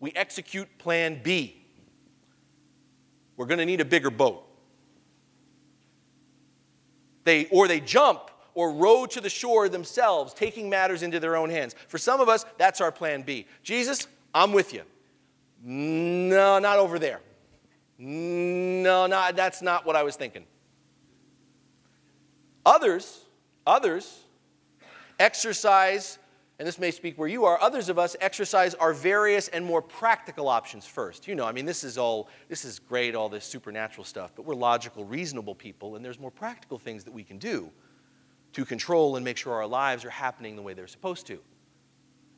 we 0.00 0.10
execute 0.16 0.68
plan 0.78 1.20
B. 1.22 1.64
We're 3.36 3.46
going 3.46 3.58
to 3.58 3.66
need 3.66 3.80
a 3.80 3.86
bigger 3.86 4.10
boat. 4.10 4.44
They, 7.24 7.46
or 7.46 7.68
they 7.68 7.80
jump 7.80 8.30
or 8.54 8.72
row 8.72 9.06
to 9.06 9.20
the 9.20 9.30
shore 9.30 9.68
themselves, 9.68 10.34
taking 10.34 10.68
matters 10.68 11.02
into 11.04 11.20
their 11.20 11.36
own 11.36 11.48
hands. 11.48 11.76
For 11.86 11.96
some 11.96 12.20
of 12.20 12.28
us, 12.28 12.44
that's 12.58 12.80
our 12.80 12.90
plan 12.90 13.22
B. 13.22 13.46
Jesus, 13.62 14.08
I'm 14.34 14.52
with 14.52 14.72
you. 14.72 14.82
No, 15.62 16.58
not 16.58 16.78
over 16.78 16.98
there. 16.98 17.20
No, 17.98 19.06
not, 19.06 19.36
that's 19.36 19.60
not 19.60 19.84
what 19.84 19.96
I 19.96 20.02
was 20.02 20.16
thinking. 20.16 20.44
Others, 22.64 23.24
others 23.66 24.24
exercise, 25.20 26.18
and 26.58 26.66
this 26.66 26.78
may 26.78 26.90
speak 26.90 27.18
where 27.18 27.28
you 27.28 27.44
are, 27.44 27.60
others 27.60 27.88
of 27.88 27.98
us 27.98 28.16
exercise 28.20 28.74
our 28.74 28.92
various 28.92 29.48
and 29.48 29.64
more 29.64 29.82
practical 29.82 30.48
options 30.48 30.86
first. 30.86 31.28
You 31.28 31.34
know, 31.34 31.44
I 31.44 31.52
mean, 31.52 31.66
this 31.66 31.84
is 31.84 31.98
all, 31.98 32.28
this 32.48 32.64
is 32.64 32.78
great, 32.78 33.14
all 33.14 33.28
this 33.28 33.44
supernatural 33.44 34.04
stuff, 34.04 34.32
but 34.34 34.46
we're 34.46 34.54
logical, 34.54 35.04
reasonable 35.04 35.54
people, 35.54 35.96
and 35.96 36.04
there's 36.04 36.18
more 36.18 36.30
practical 36.30 36.78
things 36.78 37.04
that 37.04 37.12
we 37.12 37.22
can 37.22 37.38
do 37.38 37.70
to 38.54 38.64
control 38.64 39.16
and 39.16 39.24
make 39.24 39.36
sure 39.36 39.52
our 39.52 39.66
lives 39.66 40.04
are 40.04 40.10
happening 40.10 40.56
the 40.56 40.62
way 40.62 40.74
they're 40.74 40.88
supposed 40.88 41.26
to. 41.26 41.38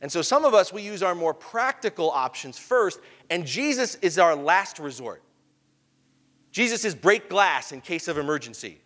And 0.02 0.10
so 0.10 0.20
some 0.20 0.44
of 0.44 0.52
us, 0.52 0.72
we 0.72 0.82
use 0.82 1.00
our 1.02 1.14
more 1.14 1.32
practical 1.32 2.10
options 2.10 2.58
first, 2.58 2.98
and 3.30 3.46
Jesus 3.46 3.94
is 4.02 4.18
our 4.18 4.34
last 4.34 4.80
resort. 4.80 5.22
Jesus 6.50 6.84
is 6.84 6.94
break 6.94 7.30
glass 7.30 7.70
in 7.70 7.80
case 7.80 8.08
of 8.08 8.18
emergency. 8.18 8.80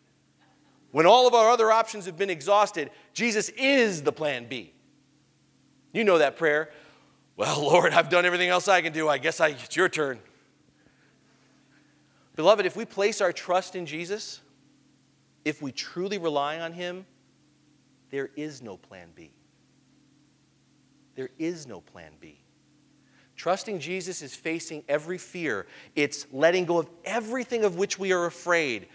When 0.92 1.07
all 1.07 1.26
of 1.26 1.33
our 1.33 1.50
other 1.50 1.72
options 1.72 2.05
have 2.05 2.18
been 2.18 2.31
exhausted, 2.31 2.90
Jesus 3.14 3.48
is 3.48 4.02
the 4.02 4.12
plan 4.12 4.46
B. 4.46 4.74
You 5.92 6.05
know 6.05 6.18
that 6.18 6.37
prayer. 6.37 6.70
Well, 7.35 7.62
Lord, 7.62 7.94
I've 7.94 8.11
done 8.11 8.26
everything 8.26 8.50
else 8.50 8.68
I 8.68 8.83
can 8.83 8.92
do. 8.92 9.09
I 9.09 9.16
guess 9.16 9.40
I, 9.40 9.48
it's 9.48 9.74
your 9.74 9.88
turn. 9.88 10.20
Beloved, 12.37 12.66
if 12.66 12.76
we 12.76 12.85
place 12.85 13.22
our 13.22 13.33
trust 13.33 13.74
in 13.74 13.87
Jesus, 13.87 14.42
if 15.46 15.62
we 15.62 15.72
truly 15.72 16.18
rely 16.18 16.61
on 16.61 16.72
Him, 16.72 17.07
there 18.11 18.29
is 18.37 18.61
no 18.61 18.76
plan 18.76 19.09
B. 19.14 19.31
There 21.16 21.31
is 21.38 21.66
no 21.66 21.81
plan 21.81 22.12
B. 22.20 22.38
Trusting 23.37 23.81
Jesus 23.81 24.22
is 24.22 24.35
facing 24.35 24.85
every 24.88 25.18
fear. 25.18 25.66
It's 25.94 26.26
letting 26.33 26.64
go 26.64 26.79
of 26.79 26.88
everything 27.05 27.64
of 27.64 27.76
which 27.76 27.98
we 27.98 28.12
are 28.12 28.26
afraid, 28.26 28.87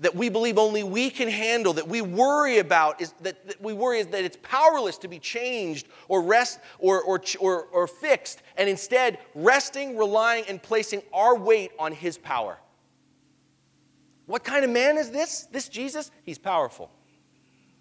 that 0.00 0.16
we 0.16 0.28
believe 0.28 0.58
only 0.58 0.82
we 0.82 1.10
can 1.10 1.28
handle, 1.28 1.72
that 1.74 1.86
we 1.86 2.00
worry 2.00 2.58
about, 2.58 3.00
is 3.00 3.12
that, 3.22 3.46
that 3.46 3.60
we 3.60 3.72
worry 3.72 4.00
is 4.00 4.08
that 4.08 4.24
it's 4.24 4.38
powerless 4.42 4.98
to 4.98 5.08
be 5.08 5.18
changed 5.18 5.86
or 6.08 6.22
rest 6.22 6.58
or, 6.78 7.02
or, 7.02 7.22
or, 7.38 7.64
or 7.66 7.86
fixed, 7.86 8.42
and 8.56 8.68
instead 8.68 9.18
resting, 9.34 9.96
relying, 9.96 10.44
and 10.48 10.60
placing 10.62 11.02
our 11.12 11.36
weight 11.36 11.70
on 11.78 11.92
his 11.92 12.18
power. 12.18 12.58
What 14.26 14.42
kind 14.42 14.64
of 14.64 14.70
man 14.70 14.96
is 14.96 15.10
this? 15.10 15.46
This 15.52 15.68
Jesus? 15.68 16.10
He's 16.24 16.38
powerful. 16.38 16.90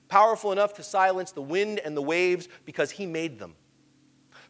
Powerful 0.09 0.51
enough 0.51 0.75
to 0.75 0.83
silence 0.83 1.31
the 1.31 1.41
wind 1.41 1.79
and 1.79 1.97
the 1.97 2.01
waves 2.01 2.47
because 2.65 2.91
he 2.91 3.07
made 3.07 3.39
them 3.39 3.55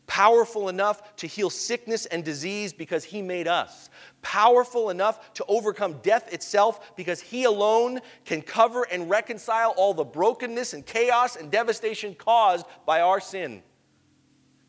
powerful 0.08 0.70
enough 0.70 1.16
to 1.18 1.28
heal 1.28 1.50
sickness 1.50 2.06
and 2.08 2.24
disease 2.24 2.74
because 2.74 3.04
He 3.04 3.22
made 3.22 3.48
us, 3.48 3.90
powerful 4.22 4.90
enough 4.90 5.34
to 5.36 5.46
overcome 5.48 6.00
death 6.04 6.34
itself 6.34 6.96
because 6.96 7.22
He 7.22 7.46
alone 7.46 8.00
can 8.26 8.42
cover 8.42 8.84
and 8.92 9.10
reconcile 9.10 9.74
all 9.78 9.94
the 9.94 10.04
brokenness 10.04 10.74
and 10.74 10.86
chaos 10.86 11.36
and 11.36 11.52
devastation 11.52 12.16
caused 12.16 12.66
by 12.86 13.02
our 13.02 13.20
sin. 13.20 13.64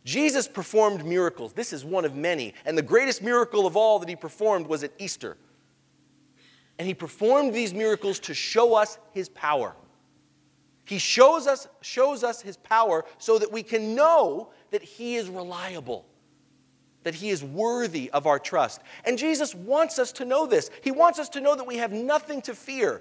Jesus 0.04 0.46
performed 0.46 1.04
miracles. 1.04 1.54
This 1.54 1.72
is 1.72 1.84
one 1.84 2.04
of 2.04 2.14
many. 2.14 2.54
And 2.66 2.76
the 2.76 2.82
greatest 2.82 3.22
miracle 3.22 3.66
of 3.66 3.76
all 3.76 3.98
that 3.98 4.08
He 4.08 4.16
performed 4.16 4.66
was 4.66 4.84
at 4.84 4.92
Easter. 4.98 5.36
And 6.78 6.86
He 6.86 6.94
performed 6.94 7.54
these 7.54 7.72
miracles 7.72 8.18
to 8.20 8.34
show 8.34 8.74
us 8.74 8.98
His 9.12 9.28
power. 9.30 9.74
He 10.86 10.98
shows 10.98 11.46
us, 11.46 11.66
shows 11.80 12.22
us 12.22 12.42
his 12.42 12.56
power 12.58 13.04
so 13.18 13.38
that 13.38 13.50
we 13.50 13.62
can 13.62 13.94
know 13.94 14.50
that 14.74 14.82
he 14.82 15.14
is 15.14 15.28
reliable, 15.28 16.04
that 17.04 17.14
he 17.14 17.30
is 17.30 17.44
worthy 17.44 18.10
of 18.10 18.26
our 18.26 18.40
trust. 18.40 18.80
And 19.04 19.16
Jesus 19.16 19.54
wants 19.54 20.00
us 20.00 20.10
to 20.14 20.24
know 20.24 20.46
this. 20.46 20.68
He 20.82 20.90
wants 20.90 21.20
us 21.20 21.28
to 21.28 21.40
know 21.40 21.54
that 21.54 21.64
we 21.64 21.76
have 21.76 21.92
nothing 21.92 22.42
to 22.42 22.56
fear 22.56 23.00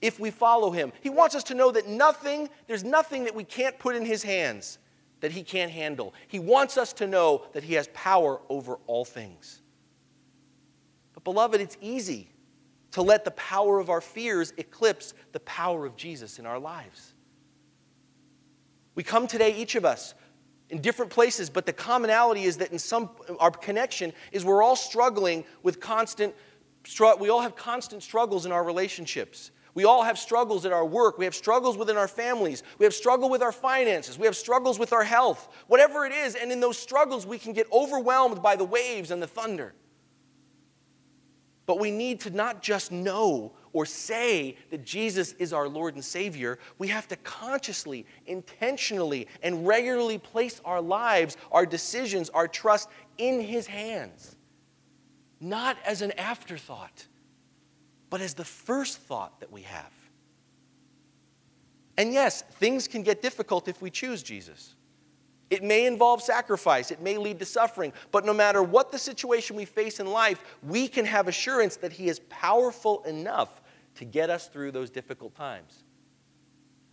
if 0.00 0.18
we 0.18 0.30
follow 0.30 0.70
him. 0.70 0.90
He 1.02 1.10
wants 1.10 1.34
us 1.34 1.44
to 1.44 1.54
know 1.54 1.70
that 1.72 1.86
nothing, 1.86 2.48
there's 2.66 2.82
nothing 2.82 3.24
that 3.24 3.34
we 3.34 3.44
can't 3.44 3.78
put 3.78 3.94
in 3.94 4.06
his 4.06 4.22
hands 4.22 4.78
that 5.20 5.32
he 5.32 5.42
can't 5.42 5.70
handle. 5.70 6.14
He 6.28 6.38
wants 6.38 6.78
us 6.78 6.94
to 6.94 7.06
know 7.06 7.42
that 7.52 7.62
he 7.62 7.74
has 7.74 7.90
power 7.92 8.40
over 8.48 8.76
all 8.86 9.04
things. 9.04 9.60
But, 11.12 11.24
beloved, 11.24 11.60
it's 11.60 11.76
easy 11.82 12.30
to 12.92 13.02
let 13.02 13.26
the 13.26 13.32
power 13.32 13.78
of 13.80 13.90
our 13.90 14.00
fears 14.00 14.54
eclipse 14.56 15.12
the 15.32 15.40
power 15.40 15.84
of 15.84 15.94
Jesus 15.94 16.38
in 16.38 16.46
our 16.46 16.58
lives. 16.58 17.12
We 18.94 19.02
come 19.02 19.26
today, 19.26 19.54
each 19.54 19.74
of 19.74 19.84
us, 19.84 20.14
in 20.72 20.80
different 20.80 21.10
places, 21.10 21.50
but 21.50 21.66
the 21.66 21.72
commonality 21.72 22.44
is 22.44 22.56
that 22.56 22.72
in 22.72 22.78
some, 22.78 23.10
our 23.38 23.50
connection 23.50 24.10
is 24.32 24.42
we're 24.42 24.62
all 24.62 24.74
struggling 24.74 25.44
with 25.62 25.78
constant, 25.80 26.34
we 27.20 27.28
all 27.28 27.42
have 27.42 27.54
constant 27.54 28.02
struggles 28.02 28.46
in 28.46 28.52
our 28.52 28.64
relationships. 28.64 29.50
We 29.74 29.84
all 29.84 30.02
have 30.02 30.18
struggles 30.18 30.64
at 30.64 30.72
our 30.72 30.84
work. 30.84 31.18
We 31.18 31.26
have 31.26 31.34
struggles 31.34 31.76
within 31.76 31.98
our 31.98 32.08
families. 32.08 32.62
We 32.78 32.84
have 32.84 32.94
struggle 32.94 33.28
with 33.28 33.42
our 33.42 33.52
finances. 33.52 34.18
We 34.18 34.26
have 34.26 34.36
struggles 34.36 34.78
with 34.78 34.94
our 34.94 35.04
health. 35.04 35.48
Whatever 35.66 36.06
it 36.06 36.12
is, 36.12 36.34
and 36.34 36.50
in 36.50 36.60
those 36.60 36.78
struggles, 36.78 37.26
we 37.26 37.38
can 37.38 37.52
get 37.52 37.70
overwhelmed 37.70 38.42
by 38.42 38.56
the 38.56 38.64
waves 38.64 39.10
and 39.10 39.22
the 39.22 39.26
thunder. 39.26 39.74
But 41.66 41.80
we 41.80 41.90
need 41.90 42.20
to 42.20 42.30
not 42.30 42.62
just 42.62 42.90
know 42.92 43.52
or 43.72 43.86
say 43.86 44.56
that 44.70 44.84
Jesus 44.84 45.32
is 45.38 45.52
our 45.52 45.68
Lord 45.68 45.94
and 45.94 46.04
Savior. 46.04 46.58
We 46.78 46.88
have 46.88 47.08
to 47.08 47.16
consciously, 47.16 48.06
intentionally, 48.26 49.28
and 49.42 49.66
regularly 49.66 50.18
place 50.18 50.60
our 50.64 50.80
lives, 50.80 51.36
our 51.50 51.64
decisions, 51.66 52.30
our 52.30 52.48
trust 52.48 52.88
in 53.18 53.40
His 53.40 53.66
hands. 53.66 54.36
Not 55.40 55.76
as 55.84 56.02
an 56.02 56.12
afterthought 56.18 57.06
but 58.12 58.20
as 58.20 58.34
the 58.34 58.44
first 58.44 58.98
thought 58.98 59.40
that 59.40 59.50
we 59.50 59.62
have. 59.62 59.90
And 61.96 62.12
yes, 62.12 62.42
things 62.42 62.86
can 62.86 63.02
get 63.02 63.22
difficult 63.22 63.68
if 63.68 63.80
we 63.80 63.88
choose 63.88 64.22
Jesus. 64.22 64.74
It 65.48 65.62
may 65.62 65.86
involve 65.86 66.20
sacrifice, 66.20 66.90
it 66.90 67.00
may 67.00 67.16
lead 67.16 67.38
to 67.38 67.46
suffering, 67.46 67.90
but 68.10 68.26
no 68.26 68.34
matter 68.34 68.62
what 68.62 68.92
the 68.92 68.98
situation 68.98 69.56
we 69.56 69.64
face 69.64 69.98
in 69.98 70.06
life, 70.06 70.44
we 70.62 70.88
can 70.88 71.06
have 71.06 71.26
assurance 71.26 71.76
that 71.76 71.90
He 71.90 72.10
is 72.10 72.20
powerful 72.28 73.02
enough 73.04 73.61
to 73.96 74.04
get 74.04 74.30
us 74.30 74.48
through 74.48 74.72
those 74.72 74.90
difficult 74.90 75.34
times. 75.34 75.84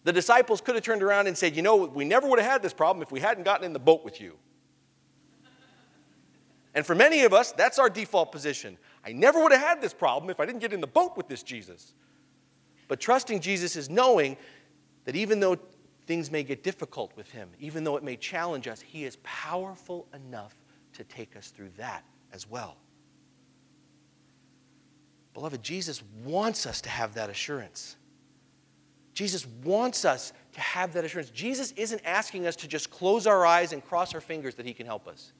The 0.03 0.13
disciples 0.13 0.61
could 0.61 0.75
have 0.75 0.83
turned 0.83 1.03
around 1.03 1.27
and 1.27 1.37
said, 1.37 1.55
You 1.55 1.61
know, 1.61 1.75
we 1.75 2.05
never 2.05 2.27
would 2.27 2.39
have 2.39 2.49
had 2.49 2.61
this 2.61 2.73
problem 2.73 3.01
if 3.01 3.11
we 3.11 3.19
hadn't 3.19 3.43
gotten 3.43 3.65
in 3.65 3.73
the 3.73 3.79
boat 3.79 4.03
with 4.03 4.21
you. 4.21 4.37
And 6.75 6.85
for 6.85 6.95
many 6.95 7.23
of 7.23 7.33
us, 7.33 7.51
that's 7.51 7.79
our 7.79 7.89
default 7.89 8.31
position. 8.31 8.77
I 9.03 9.11
never 9.11 9.41
would 9.41 9.51
have 9.51 9.61
had 9.61 9.81
this 9.81 9.93
problem 9.93 10.29
if 10.29 10.39
I 10.39 10.45
didn't 10.45 10.61
get 10.61 10.71
in 10.71 10.81
the 10.81 10.87
boat 10.87 11.17
with 11.17 11.27
this 11.27 11.43
Jesus. 11.43 11.93
But 12.87 12.99
trusting 12.99 13.39
Jesus 13.39 13.75
is 13.75 13.89
knowing 13.89 14.37
that 15.05 15.15
even 15.15 15.39
though 15.39 15.57
things 16.05 16.31
may 16.31 16.43
get 16.43 16.63
difficult 16.63 17.15
with 17.15 17.29
him, 17.31 17.49
even 17.59 17.83
though 17.83 17.97
it 17.97 18.03
may 18.03 18.15
challenge 18.15 18.67
us, 18.67 18.81
he 18.81 19.03
is 19.03 19.17
powerful 19.23 20.07
enough 20.13 20.55
to 20.93 21.03
take 21.03 21.35
us 21.35 21.49
through 21.49 21.69
that 21.77 22.03
as 22.31 22.49
well. 22.49 22.77
Beloved, 25.39 25.63
Jesus 25.63 26.03
wants 26.25 26.65
us 26.65 26.81
to 26.81 26.89
have 26.89 27.13
that 27.13 27.29
assurance. 27.29 27.95
Jesus 29.13 29.47
wants 29.63 30.03
us 30.03 30.33
to 30.51 30.59
have 30.59 30.91
that 30.91 31.05
assurance. 31.05 31.29
Jesus 31.29 31.71
isn't 31.77 32.01
asking 32.03 32.45
us 32.45 32.57
to 32.57 32.67
just 32.67 32.89
close 32.89 33.25
our 33.25 33.45
eyes 33.45 33.71
and 33.71 33.81
cross 33.81 34.13
our 34.13 34.19
fingers 34.19 34.55
that 34.55 34.65
he 34.65 34.73
can 34.73 34.85
help 34.85 35.07
us. 35.07 35.31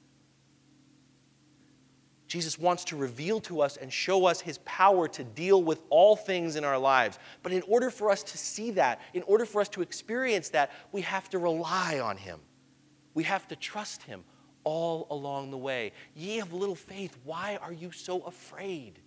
Jesus 2.28 2.58
wants 2.58 2.84
to 2.84 2.96
reveal 2.96 3.40
to 3.40 3.60
us 3.60 3.76
and 3.76 3.92
show 3.92 4.24
us 4.24 4.40
his 4.40 4.56
power 4.64 5.06
to 5.06 5.22
deal 5.22 5.62
with 5.62 5.82
all 5.90 6.16
things 6.16 6.56
in 6.56 6.64
our 6.64 6.78
lives. 6.78 7.18
But 7.42 7.52
in 7.52 7.60
order 7.68 7.90
for 7.90 8.10
us 8.10 8.22
to 8.22 8.38
see 8.38 8.70
that, 8.70 9.02
in 9.12 9.22
order 9.24 9.44
for 9.44 9.60
us 9.60 9.68
to 9.68 9.82
experience 9.82 10.48
that, 10.48 10.70
we 10.92 11.02
have 11.02 11.28
to 11.28 11.38
rely 11.38 12.00
on 12.00 12.16
him. 12.16 12.40
We 13.12 13.24
have 13.24 13.46
to 13.48 13.56
trust 13.56 14.04
him 14.04 14.24
all 14.64 15.08
along 15.10 15.50
the 15.50 15.58
way. 15.58 15.92
Ye 16.16 16.40
of 16.40 16.54
little 16.54 16.74
faith, 16.74 17.18
why 17.22 17.58
are 17.60 17.74
you 17.74 17.92
so 17.92 18.22
afraid? 18.22 18.98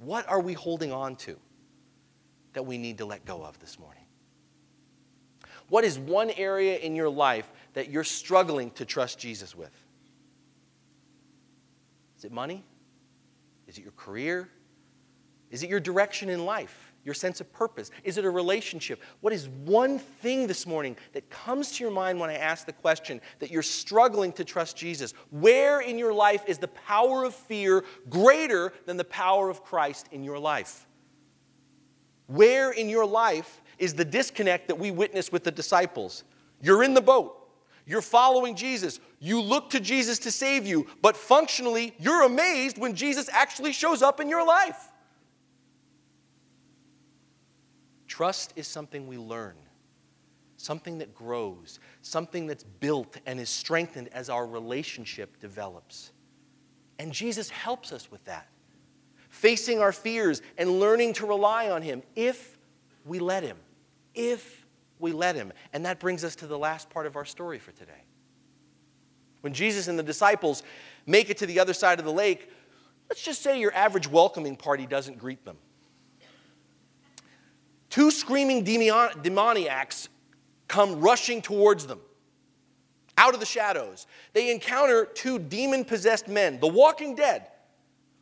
What 0.00 0.28
are 0.28 0.40
we 0.40 0.54
holding 0.54 0.92
on 0.92 1.14
to 1.16 1.36
that 2.54 2.64
we 2.64 2.78
need 2.78 2.98
to 2.98 3.04
let 3.04 3.24
go 3.24 3.44
of 3.44 3.58
this 3.60 3.78
morning? 3.78 4.02
What 5.68 5.84
is 5.84 5.98
one 5.98 6.30
area 6.30 6.78
in 6.78 6.96
your 6.96 7.10
life 7.10 7.50
that 7.74 7.90
you're 7.90 8.02
struggling 8.02 8.70
to 8.72 8.84
trust 8.84 9.18
Jesus 9.18 9.54
with? 9.54 9.70
Is 12.18 12.24
it 12.24 12.32
money? 12.32 12.64
Is 13.68 13.78
it 13.78 13.82
your 13.82 13.92
career? 13.92 14.48
Is 15.50 15.62
it 15.62 15.70
your 15.70 15.80
direction 15.80 16.28
in 16.28 16.44
life? 16.44 16.89
Your 17.02 17.14
sense 17.14 17.40
of 17.40 17.50
purpose? 17.52 17.90
Is 18.04 18.18
it 18.18 18.26
a 18.26 18.30
relationship? 18.30 19.00
What 19.20 19.32
is 19.32 19.48
one 19.48 19.98
thing 19.98 20.46
this 20.46 20.66
morning 20.66 20.96
that 21.14 21.30
comes 21.30 21.72
to 21.72 21.84
your 21.84 21.92
mind 21.92 22.20
when 22.20 22.28
I 22.28 22.34
ask 22.34 22.66
the 22.66 22.74
question 22.74 23.22
that 23.38 23.50
you're 23.50 23.62
struggling 23.62 24.32
to 24.32 24.44
trust 24.44 24.76
Jesus? 24.76 25.14
Where 25.30 25.80
in 25.80 25.98
your 25.98 26.12
life 26.12 26.44
is 26.46 26.58
the 26.58 26.68
power 26.68 27.24
of 27.24 27.34
fear 27.34 27.84
greater 28.10 28.74
than 28.84 28.98
the 28.98 29.04
power 29.04 29.48
of 29.48 29.62
Christ 29.62 30.08
in 30.12 30.22
your 30.22 30.38
life? 30.38 30.86
Where 32.26 32.70
in 32.70 32.90
your 32.90 33.06
life 33.06 33.62
is 33.78 33.94
the 33.94 34.04
disconnect 34.04 34.68
that 34.68 34.78
we 34.78 34.90
witness 34.90 35.32
with 35.32 35.42
the 35.42 35.50
disciples? 35.50 36.24
You're 36.60 36.82
in 36.82 36.92
the 36.92 37.00
boat. 37.00 37.36
You're 37.86 38.02
following 38.02 38.54
Jesus. 38.54 39.00
You 39.20 39.40
look 39.40 39.70
to 39.70 39.80
Jesus 39.80 40.18
to 40.20 40.30
save 40.30 40.66
you, 40.66 40.86
but 41.00 41.16
functionally, 41.16 41.94
you're 41.98 42.22
amazed 42.24 42.76
when 42.76 42.94
Jesus 42.94 43.28
actually 43.32 43.72
shows 43.72 44.02
up 44.02 44.20
in 44.20 44.28
your 44.28 44.46
life. 44.46 44.89
Trust 48.10 48.52
is 48.56 48.66
something 48.66 49.06
we 49.06 49.16
learn, 49.16 49.54
something 50.56 50.98
that 50.98 51.14
grows, 51.14 51.78
something 52.02 52.48
that's 52.48 52.64
built 52.64 53.16
and 53.24 53.38
is 53.38 53.48
strengthened 53.48 54.08
as 54.12 54.28
our 54.28 54.48
relationship 54.48 55.38
develops. 55.38 56.10
And 56.98 57.12
Jesus 57.12 57.48
helps 57.50 57.92
us 57.92 58.10
with 58.10 58.24
that, 58.24 58.48
facing 59.28 59.78
our 59.78 59.92
fears 59.92 60.42
and 60.58 60.80
learning 60.80 61.12
to 61.14 61.26
rely 61.26 61.70
on 61.70 61.82
Him 61.82 62.02
if 62.16 62.58
we 63.04 63.20
let 63.20 63.44
Him. 63.44 63.56
If 64.12 64.66
we 64.98 65.12
let 65.12 65.36
him. 65.36 65.52
And 65.72 65.86
that 65.86 66.00
brings 66.00 66.24
us 66.24 66.34
to 66.36 66.48
the 66.48 66.58
last 66.58 66.90
part 66.90 67.06
of 67.06 67.14
our 67.14 67.24
story 67.24 67.60
for 67.60 67.70
today. 67.70 68.02
When 69.40 69.54
Jesus 69.54 69.86
and 69.86 69.96
the 69.96 70.02
disciples 70.02 70.64
make 71.06 71.30
it 71.30 71.38
to 71.38 71.46
the 71.46 71.60
other 71.60 71.74
side 71.74 72.00
of 72.00 72.04
the 72.04 72.12
lake, 72.12 72.50
let's 73.08 73.22
just 73.22 73.40
say 73.40 73.60
your 73.60 73.72
average 73.72 74.08
welcoming 74.08 74.56
party 74.56 74.84
doesn't 74.84 75.16
greet 75.16 75.44
them. 75.44 75.58
Two 77.90 78.10
screaming 78.10 78.64
demoniacs 78.64 80.08
come 80.68 81.00
rushing 81.00 81.42
towards 81.42 81.86
them 81.86 82.00
out 83.18 83.34
of 83.34 83.40
the 83.40 83.46
shadows. 83.46 84.06
They 84.32 84.50
encounter 84.50 85.04
two 85.04 85.38
demon 85.38 85.84
possessed 85.84 86.28
men, 86.28 86.58
the 86.60 86.68
walking 86.68 87.14
dead, 87.14 87.48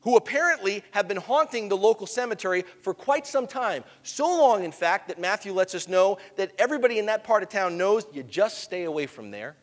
who 0.00 0.16
apparently 0.16 0.82
have 0.92 1.06
been 1.06 1.18
haunting 1.18 1.68
the 1.68 1.76
local 1.76 2.06
cemetery 2.06 2.64
for 2.82 2.94
quite 2.94 3.26
some 3.26 3.46
time. 3.46 3.84
So 4.02 4.26
long, 4.26 4.64
in 4.64 4.72
fact, 4.72 5.08
that 5.08 5.20
Matthew 5.20 5.52
lets 5.52 5.74
us 5.74 5.86
know 5.86 6.18
that 6.36 6.52
everybody 6.58 6.98
in 6.98 7.06
that 7.06 7.22
part 7.22 7.42
of 7.42 7.48
town 7.48 7.76
knows 7.76 8.06
you 8.12 8.22
just 8.22 8.58
stay 8.58 8.84
away 8.84 9.06
from 9.06 9.30
there. 9.30 9.56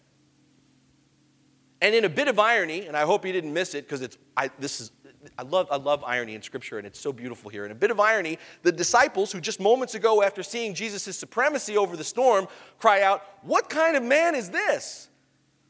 And 1.82 1.94
in 1.96 2.06
a 2.06 2.10
bit 2.10 2.28
of 2.28 2.40
irony, 2.40 2.86
and 2.86 2.96
I 2.96 3.02
hope 3.06 3.26
you 3.26 3.34
didn't 3.34 3.54
miss 3.54 3.76
it 3.76 3.86
because 3.86 4.02
it's 4.02 4.18
this 4.60 4.80
is 4.80 4.92
I 5.38 5.44
love, 5.44 5.68
I 5.72 5.78
love 5.78 6.04
irony 6.04 6.36
in 6.36 6.42
Scripture, 6.42 6.78
and 6.78 6.88
it's 6.88 7.00
so 7.00 7.14
beautiful 7.14 7.50
here. 7.50 7.66
In 7.66 7.72
a 7.72 7.76
bit 7.76 7.92
of 7.92 8.00
irony, 8.00 8.40
the 8.64 8.72
disciples, 8.72 9.32
who 9.32 9.40
just 9.40 9.60
moments 9.60 9.96
ago, 9.96 10.24
after 10.24 10.44
seeing 10.44 10.74
Jesus' 10.74 11.18
supremacy 11.18 11.78
over 11.78 11.98
the 11.98 12.04
storm, 12.04 12.48
cry 12.80 13.02
out, 13.02 13.24
What 13.42 13.70
kind 13.70 13.96
of 13.96 14.04
man 14.04 14.36
is 14.36 14.50
this? 14.50 15.10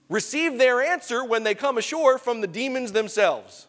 Receive 0.09 0.57
their 0.57 0.81
answer 0.81 1.23
when 1.23 1.43
they 1.43 1.55
come 1.55 1.77
ashore 1.77 2.17
from 2.17 2.41
the 2.41 2.47
demons 2.47 2.91
themselves. 2.91 3.67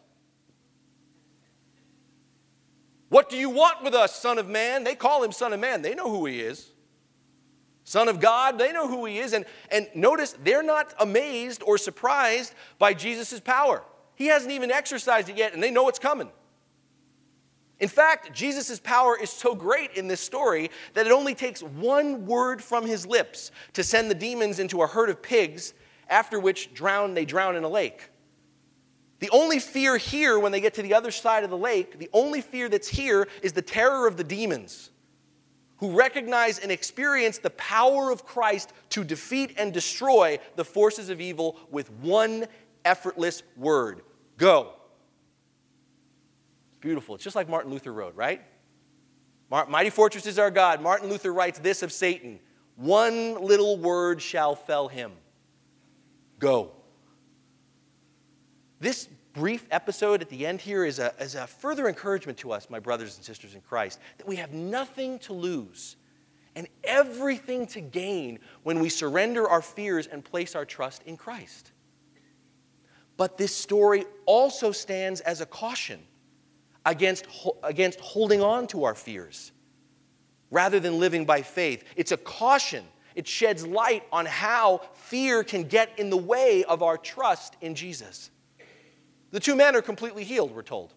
What 3.08 3.30
do 3.30 3.36
you 3.36 3.50
want 3.50 3.82
with 3.82 3.94
us, 3.94 4.14
Son 4.14 4.38
of 4.38 4.48
Man? 4.48 4.84
They 4.84 4.94
call 4.94 5.22
him 5.22 5.32
Son 5.32 5.52
of 5.52 5.60
Man. 5.60 5.82
They 5.82 5.94
know 5.94 6.10
who 6.10 6.26
he 6.26 6.40
is. 6.40 6.70
Son 7.84 8.08
of 8.08 8.18
God, 8.18 8.58
they 8.58 8.72
know 8.72 8.88
who 8.88 9.04
he 9.04 9.18
is. 9.18 9.32
And, 9.32 9.44
and 9.70 9.86
notice, 9.94 10.36
they're 10.42 10.64
not 10.64 10.92
amazed 10.98 11.62
or 11.64 11.78
surprised 11.78 12.52
by 12.78 12.92
Jesus' 12.94 13.38
power. 13.38 13.82
He 14.16 14.26
hasn't 14.26 14.50
even 14.50 14.70
exercised 14.70 15.28
it 15.28 15.36
yet, 15.36 15.54
and 15.54 15.62
they 15.62 15.70
know 15.70 15.88
it's 15.88 15.98
coming. 15.98 16.30
In 17.78 17.88
fact, 17.88 18.32
Jesus' 18.32 18.80
power 18.80 19.16
is 19.18 19.28
so 19.28 19.54
great 19.54 19.92
in 19.92 20.08
this 20.08 20.20
story 20.20 20.70
that 20.94 21.06
it 21.06 21.12
only 21.12 21.34
takes 21.34 21.62
one 21.62 22.24
word 22.24 22.62
from 22.62 22.86
his 22.86 23.06
lips 23.06 23.50
to 23.74 23.84
send 23.84 24.10
the 24.10 24.14
demons 24.14 24.58
into 24.58 24.80
a 24.82 24.86
herd 24.86 25.10
of 25.10 25.20
pigs, 25.20 25.74
after 26.08 26.40
which 26.40 26.72
drown, 26.72 27.12
they 27.12 27.26
drown 27.26 27.54
in 27.54 27.64
a 27.64 27.68
lake. 27.68 28.08
The 29.18 29.28
only 29.30 29.58
fear 29.58 29.98
here, 29.98 30.38
when 30.38 30.52
they 30.52 30.60
get 30.60 30.74
to 30.74 30.82
the 30.82 30.94
other 30.94 31.10
side 31.10 31.44
of 31.44 31.50
the 31.50 31.58
lake, 31.58 31.98
the 31.98 32.08
only 32.14 32.40
fear 32.40 32.70
that's 32.70 32.88
here 32.88 33.28
is 33.42 33.52
the 33.52 33.62
terror 33.62 34.06
of 34.06 34.16
the 34.16 34.24
demons 34.24 34.90
who 35.78 35.90
recognize 35.90 36.58
and 36.58 36.72
experience 36.72 37.36
the 37.36 37.50
power 37.50 38.10
of 38.10 38.24
Christ 38.24 38.72
to 38.90 39.04
defeat 39.04 39.54
and 39.58 39.74
destroy 39.74 40.38
the 40.54 40.64
forces 40.64 41.10
of 41.10 41.20
evil 41.20 41.58
with 41.70 41.90
one 41.90 42.46
effortless 42.86 43.42
word 43.56 44.02
go. 44.36 44.72
It's 46.68 46.80
beautiful. 46.80 47.14
It's 47.14 47.24
just 47.24 47.36
like 47.36 47.48
Martin 47.48 47.70
Luther 47.70 47.92
wrote, 47.92 48.14
right? 48.14 48.42
Mighty 49.50 49.90
fortress 49.90 50.26
is 50.26 50.38
our 50.38 50.50
God. 50.50 50.80
Martin 50.80 51.08
Luther 51.08 51.32
writes 51.32 51.58
this 51.58 51.82
of 51.82 51.92
Satan 51.92 52.40
one 52.76 53.42
little 53.42 53.78
word 53.78 54.20
shall 54.20 54.54
fell 54.54 54.88
him 54.88 55.12
go. 56.38 56.72
This 58.80 59.08
brief 59.32 59.66
episode 59.70 60.20
at 60.20 60.28
the 60.28 60.46
end 60.46 60.60
here 60.60 60.84
is 60.84 60.98
a, 60.98 61.14
is 61.18 61.34
a 61.34 61.46
further 61.46 61.88
encouragement 61.88 62.38
to 62.38 62.52
us, 62.52 62.68
my 62.68 62.78
brothers 62.78 63.16
and 63.16 63.24
sisters 63.24 63.54
in 63.54 63.62
Christ, 63.62 63.98
that 64.18 64.26
we 64.26 64.36
have 64.36 64.52
nothing 64.52 65.18
to 65.20 65.32
lose 65.32 65.96
and 66.54 66.66
everything 66.84 67.66
to 67.68 67.80
gain 67.80 68.38
when 68.62 68.80
we 68.80 68.88
surrender 68.88 69.48
our 69.48 69.62
fears 69.62 70.06
and 70.06 70.24
place 70.24 70.54
our 70.54 70.64
trust 70.64 71.02
in 71.04 71.16
Christ. 71.16 71.72
But 73.16 73.38
this 73.38 73.54
story 73.54 74.04
also 74.26 74.72
stands 74.72 75.20
as 75.20 75.40
a 75.40 75.46
caution 75.46 76.00
against, 76.84 77.26
against 77.62 78.00
holding 78.00 78.42
on 78.42 78.66
to 78.68 78.84
our 78.84 78.94
fears 78.94 79.52
rather 80.50 80.78
than 80.78 80.98
living 80.98 81.24
by 81.24 81.42
faith. 81.42 81.84
It's 81.96 82.12
a 82.12 82.16
caution. 82.16 82.84
It 83.14 83.26
sheds 83.26 83.66
light 83.66 84.04
on 84.12 84.26
how 84.26 84.82
fear 84.94 85.42
can 85.42 85.64
get 85.64 85.98
in 85.98 86.10
the 86.10 86.16
way 86.16 86.64
of 86.64 86.82
our 86.82 86.98
trust 86.98 87.56
in 87.60 87.74
Jesus. 87.74 88.30
The 89.30 89.40
two 89.40 89.56
men 89.56 89.74
are 89.74 89.82
completely 89.82 90.24
healed, 90.24 90.54
we're 90.54 90.62
told. 90.62 90.94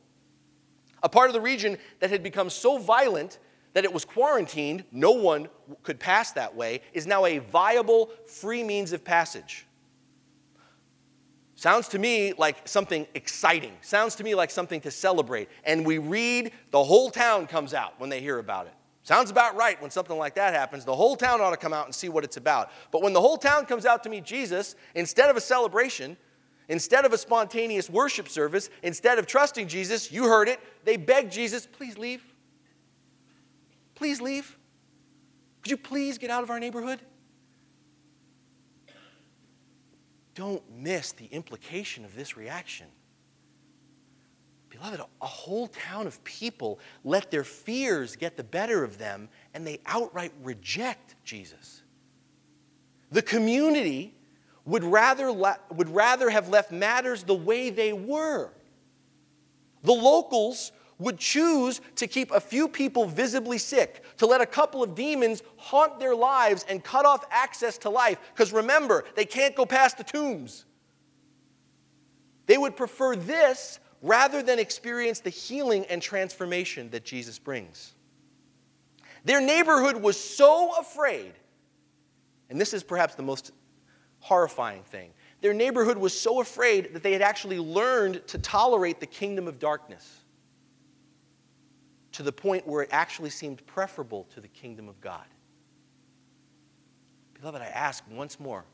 A 1.01 1.09
part 1.09 1.29
of 1.29 1.33
the 1.33 1.41
region 1.41 1.77
that 1.99 2.09
had 2.09 2.21
become 2.21 2.49
so 2.49 2.77
violent 2.77 3.39
that 3.73 3.85
it 3.85 3.93
was 3.93 4.03
quarantined, 4.03 4.83
no 4.91 5.11
one 5.11 5.47
could 5.83 5.99
pass 5.99 6.31
that 6.33 6.55
way, 6.55 6.81
is 6.93 7.07
now 7.07 7.25
a 7.25 7.39
viable, 7.39 8.09
free 8.27 8.63
means 8.63 8.91
of 8.91 9.03
passage. 9.03 9.65
Sounds 11.59 11.89
to 11.89 11.99
me 11.99 12.31
like 12.37 12.65
something 12.69 13.05
exciting. 13.15 13.73
Sounds 13.81 14.15
to 14.15 14.23
me 14.23 14.33
like 14.33 14.49
something 14.49 14.79
to 14.79 14.89
celebrate. 14.89 15.49
And 15.65 15.85
we 15.85 15.97
read, 15.97 16.53
the 16.71 16.81
whole 16.81 17.11
town 17.11 17.47
comes 17.47 17.73
out 17.73 17.99
when 17.99 18.09
they 18.09 18.21
hear 18.21 18.39
about 18.39 18.67
it. 18.67 18.73
Sounds 19.03 19.29
about 19.29 19.57
right 19.57 19.79
when 19.81 19.91
something 19.91 20.17
like 20.17 20.35
that 20.35 20.53
happens. 20.53 20.85
The 20.85 20.95
whole 20.95 21.17
town 21.17 21.41
ought 21.41 21.49
to 21.49 21.57
come 21.57 21.73
out 21.73 21.83
and 21.83 21.93
see 21.93 22.07
what 22.07 22.23
it's 22.23 22.37
about. 22.37 22.71
But 22.91 23.01
when 23.01 23.11
the 23.11 23.19
whole 23.19 23.35
town 23.35 23.65
comes 23.65 23.85
out 23.85 24.03
to 24.03 24.09
meet 24.09 24.23
Jesus, 24.23 24.77
instead 24.95 25.29
of 25.29 25.35
a 25.35 25.41
celebration, 25.41 26.15
instead 26.69 27.03
of 27.03 27.11
a 27.11 27.17
spontaneous 27.17 27.89
worship 27.89 28.29
service, 28.29 28.69
instead 28.81 29.19
of 29.19 29.27
trusting 29.27 29.67
Jesus, 29.67 30.13
you 30.13 30.29
heard 30.29 30.47
it, 30.47 30.61
they 30.85 30.95
beg 30.95 31.29
Jesus, 31.29 31.67
please 31.67 31.97
leave. 31.97 32.23
Please 33.95 34.21
leave. 34.21 34.57
Could 35.61 35.71
you 35.71 35.77
please 35.77 36.17
get 36.17 36.29
out 36.29 36.41
of 36.41 36.51
our 36.51 36.59
neighborhood? 36.61 37.01
Don't 40.35 40.63
miss 40.71 41.11
the 41.11 41.25
implication 41.25 42.05
of 42.05 42.15
this 42.15 42.37
reaction. 42.37 42.87
Beloved, 44.69 45.01
a 45.21 45.25
whole 45.25 45.67
town 45.67 46.07
of 46.07 46.23
people 46.23 46.79
let 47.03 47.31
their 47.31 47.43
fears 47.43 48.15
get 48.15 48.37
the 48.37 48.43
better 48.43 48.83
of 48.83 48.97
them 48.97 49.29
and 49.53 49.65
they 49.65 49.79
outright 49.85 50.31
reject 50.43 51.15
Jesus. 51.23 51.81
The 53.11 53.21
community 53.21 54.13
would 54.65 54.83
rather, 54.83 55.31
would 55.33 55.89
rather 55.89 56.29
have 56.29 56.49
left 56.49 56.71
matters 56.71 57.23
the 57.23 57.35
way 57.35 57.71
they 57.71 57.93
were. 57.93 58.51
The 59.83 59.93
locals 59.93 60.71
would 60.99 61.17
choose 61.17 61.79
to 61.95 62.07
keep 62.07 62.31
a 62.31 62.39
few 62.39 62.67
people 62.67 63.05
visibly 63.05 63.57
sick, 63.57 64.03
to 64.17 64.25
let 64.25 64.41
a 64.41 64.45
couple 64.45 64.83
of 64.83 64.93
demons 64.93 65.41
haunt 65.55 65.99
their 65.99 66.13
lives 66.13 66.65
and 66.69 66.83
cut 66.83 67.05
off 67.05 67.25
access 67.31 67.77
to 67.79 67.89
life. 67.89 68.19
Because 68.33 68.51
remember, 68.51 69.05
they 69.15 69.25
can't 69.25 69.55
go 69.55 69.65
past 69.65 69.97
the 69.97 70.03
tombs. 70.03 70.65
They 72.45 72.57
would 72.57 72.75
prefer 72.75 73.15
this 73.15 73.79
rather 74.01 74.43
than 74.43 74.59
experience 74.59 75.21
the 75.21 75.29
healing 75.29 75.85
and 75.85 76.01
transformation 76.01 76.89
that 76.91 77.05
Jesus 77.05 77.39
brings. 77.39 77.93
Their 79.23 79.41
neighborhood 79.41 79.97
was 79.97 80.19
so 80.19 80.77
afraid, 80.79 81.33
and 82.49 82.59
this 82.59 82.73
is 82.73 82.83
perhaps 82.83 83.15
the 83.15 83.23
most 83.23 83.51
horrifying 84.19 84.83
thing. 84.83 85.11
Their 85.41 85.53
neighborhood 85.53 85.97
was 85.97 86.17
so 86.17 86.41
afraid 86.41 86.93
that 86.93 87.03
they 87.03 87.13
had 87.13 87.21
actually 87.21 87.59
learned 87.59 88.25
to 88.27 88.37
tolerate 88.37 88.99
the 88.99 89.05
kingdom 89.05 89.47
of 89.47 89.59
darkness 89.59 90.23
to 92.19 92.23
the 92.23 92.33
point 92.33 92.67
where 92.67 92.81
it 92.81 92.89
actually 92.91 93.29
seemed 93.29 93.65
preferable 93.65 94.27
to 94.33 94.41
the 94.41 94.47
kingdom 94.49 94.89
of 94.89 94.99
God. 94.99 95.23
Beloved, 97.39 97.61
I 97.61 97.67
ask 97.67 98.03
once 98.11 98.41
more 98.41 98.65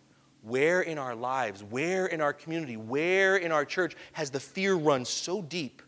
where 0.41 0.81
in 0.81 0.97
our 0.97 1.13
lives, 1.13 1.63
where 1.63 2.08
in 2.08 2.21
our 2.21 2.34
community, 2.34 2.75
where 2.75 3.38
in 3.38 3.51
our 3.51 3.63
church 3.63 3.95
has 4.13 4.31
the 4.31 4.39
fear 4.39 4.73
run 4.73 5.05
so 5.05 5.43
deep? 5.43 5.84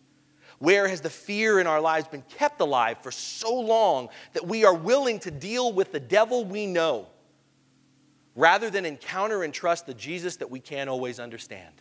Where 0.60 0.88
has 0.88 1.02
the 1.02 1.10
fear 1.10 1.60
in 1.60 1.66
our 1.66 1.82
lives 1.82 2.08
been 2.08 2.22
kept 2.30 2.62
alive 2.62 3.00
for 3.02 3.10
so 3.10 3.60
long 3.60 4.10
that 4.34 4.46
we 4.46 4.64
are 4.64 4.76
willing 4.76 5.18
to 5.22 5.32
deal 5.32 5.74
with 5.74 5.92
the 5.92 6.00
devil 6.00 6.46
we 6.46 6.68
know 6.68 7.08
rather 8.36 8.70
than 8.70 8.86
encounter 8.86 9.42
and 9.42 9.52
trust 9.52 9.88
the 9.88 9.96
Jesus 9.96 10.36
that 10.36 10.52
we 10.52 10.60
can't 10.60 10.92
always 10.92 11.20
understand? 11.20 11.74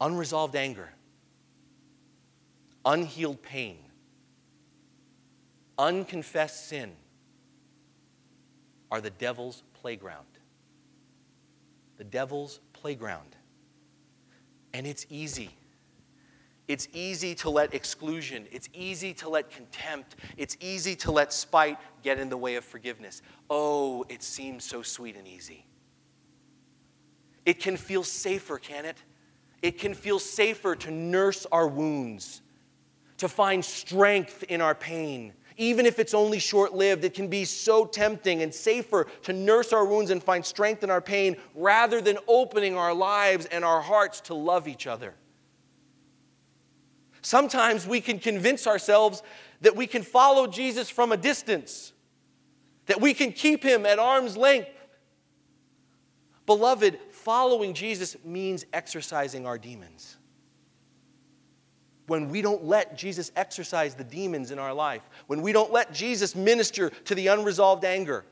Unresolved 0.00 0.54
anger 0.54 0.90
unhealed 2.84 3.42
pain, 3.42 3.78
unconfessed 5.78 6.68
sin 6.68 6.92
are 8.90 9.00
the 9.00 9.10
devil's 9.10 9.62
playground. 9.74 10.26
The 11.96 12.04
devil's 12.04 12.60
playground. 12.72 13.36
And 14.72 14.86
it's 14.86 15.06
easy. 15.10 15.50
It's 16.68 16.86
easy 16.92 17.34
to 17.36 17.50
let 17.50 17.74
exclusion, 17.74 18.46
it's 18.52 18.68
easy 18.72 19.12
to 19.14 19.28
let 19.28 19.50
contempt, 19.50 20.14
it's 20.36 20.56
easy 20.60 20.94
to 20.96 21.10
let 21.10 21.32
spite 21.32 21.78
get 22.04 22.20
in 22.20 22.28
the 22.28 22.36
way 22.36 22.54
of 22.54 22.64
forgiveness. 22.64 23.22
Oh, 23.50 24.04
it 24.08 24.22
seems 24.22 24.64
so 24.64 24.80
sweet 24.80 25.16
and 25.16 25.26
easy. 25.26 25.66
It 27.44 27.58
can 27.58 27.76
feel 27.76 28.04
safer, 28.04 28.56
can 28.56 28.84
it? 28.84 28.98
It 29.62 29.78
can 29.78 29.94
feel 29.94 30.20
safer 30.20 30.76
to 30.76 30.92
nurse 30.92 31.44
our 31.50 31.66
wounds 31.66 32.40
to 33.20 33.28
find 33.28 33.62
strength 33.62 34.44
in 34.44 34.62
our 34.62 34.74
pain. 34.74 35.34
Even 35.58 35.84
if 35.84 35.98
it's 35.98 36.14
only 36.14 36.38
short 36.38 36.72
lived, 36.72 37.04
it 37.04 37.12
can 37.12 37.28
be 37.28 37.44
so 37.44 37.84
tempting 37.84 38.40
and 38.40 38.52
safer 38.52 39.06
to 39.24 39.34
nurse 39.34 39.74
our 39.74 39.84
wounds 39.84 40.10
and 40.10 40.22
find 40.22 40.44
strength 40.44 40.82
in 40.82 40.90
our 40.90 41.02
pain 41.02 41.36
rather 41.54 42.00
than 42.00 42.16
opening 42.26 42.78
our 42.78 42.94
lives 42.94 43.44
and 43.46 43.62
our 43.62 43.82
hearts 43.82 44.22
to 44.22 44.34
love 44.34 44.66
each 44.66 44.86
other. 44.86 45.14
Sometimes 47.20 47.86
we 47.86 48.00
can 48.00 48.18
convince 48.18 48.66
ourselves 48.66 49.22
that 49.60 49.76
we 49.76 49.86
can 49.86 50.02
follow 50.02 50.46
Jesus 50.46 50.88
from 50.88 51.12
a 51.12 51.16
distance, 51.18 51.92
that 52.86 53.02
we 53.02 53.12
can 53.12 53.32
keep 53.32 53.62
him 53.62 53.84
at 53.84 53.98
arm's 53.98 54.34
length. 54.34 54.70
Beloved, 56.46 56.98
following 57.10 57.74
Jesus 57.74 58.16
means 58.24 58.64
exercising 58.72 59.46
our 59.46 59.58
demons 59.58 60.16
when 62.10 62.28
we 62.28 62.42
don't 62.42 62.64
let 62.64 62.96
Jesus 62.96 63.30
exorcise 63.36 63.94
the 63.94 64.02
demons 64.02 64.50
in 64.50 64.58
our 64.58 64.74
life, 64.74 65.08
when 65.28 65.42
we 65.42 65.52
don't 65.52 65.70
let 65.70 65.94
Jesus 65.94 66.34
minister 66.34 66.90
to 67.04 67.14
the 67.14 67.28
unresolved 67.28 67.84
anger, 67.84 68.24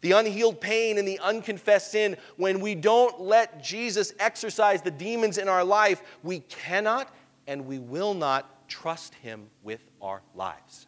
the 0.00 0.12
unhealed 0.12 0.58
pain, 0.58 0.96
and 0.96 1.06
the 1.06 1.18
unconfessed 1.18 1.90
sin, 1.90 2.16
when 2.38 2.60
we 2.60 2.74
don't 2.74 3.20
let 3.20 3.62
Jesus 3.62 4.14
exorcise 4.18 4.80
the 4.80 4.90
demons 4.90 5.36
in 5.36 5.50
our 5.50 5.62
life, 5.62 6.00
we 6.22 6.38
cannot 6.40 7.14
and 7.46 7.66
we 7.66 7.78
will 7.78 8.14
not 8.14 8.66
trust 8.70 9.14
Him 9.16 9.48
with 9.62 9.84
our 10.00 10.22
lives. 10.34 10.86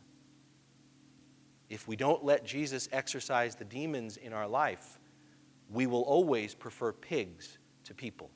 If 1.68 1.86
we 1.86 1.96
don't 1.96 2.24
let 2.24 2.46
Jesus 2.46 2.88
exorcise 2.92 3.56
the 3.56 3.66
demons 3.66 4.16
in 4.16 4.32
our 4.32 4.48
life, 4.48 4.98
we 5.70 5.86
will 5.86 6.04
always 6.04 6.54
prefer 6.54 6.94
pigs 6.94 7.58
to 7.84 7.92
people 7.92 8.30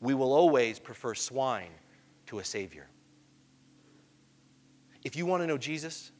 we 0.00 0.14
will 0.14 0.32
always 0.32 0.78
prefer 0.78 1.14
swine 1.14 1.70
to 2.26 2.38
a 2.38 2.44
Savior. 2.44 2.86
If 5.04 5.16
you 5.16 5.26
want 5.26 5.42
to 5.42 5.46
know 5.46 5.58
Jesus, 5.58 6.12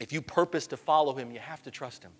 if 0.00 0.12
you 0.12 0.22
purpose 0.22 0.66
to 0.68 0.76
follow 0.76 1.14
him, 1.14 1.30
you 1.30 1.38
have 1.38 1.62
to 1.62 1.70
trust 1.70 2.02
him. 2.02 2.12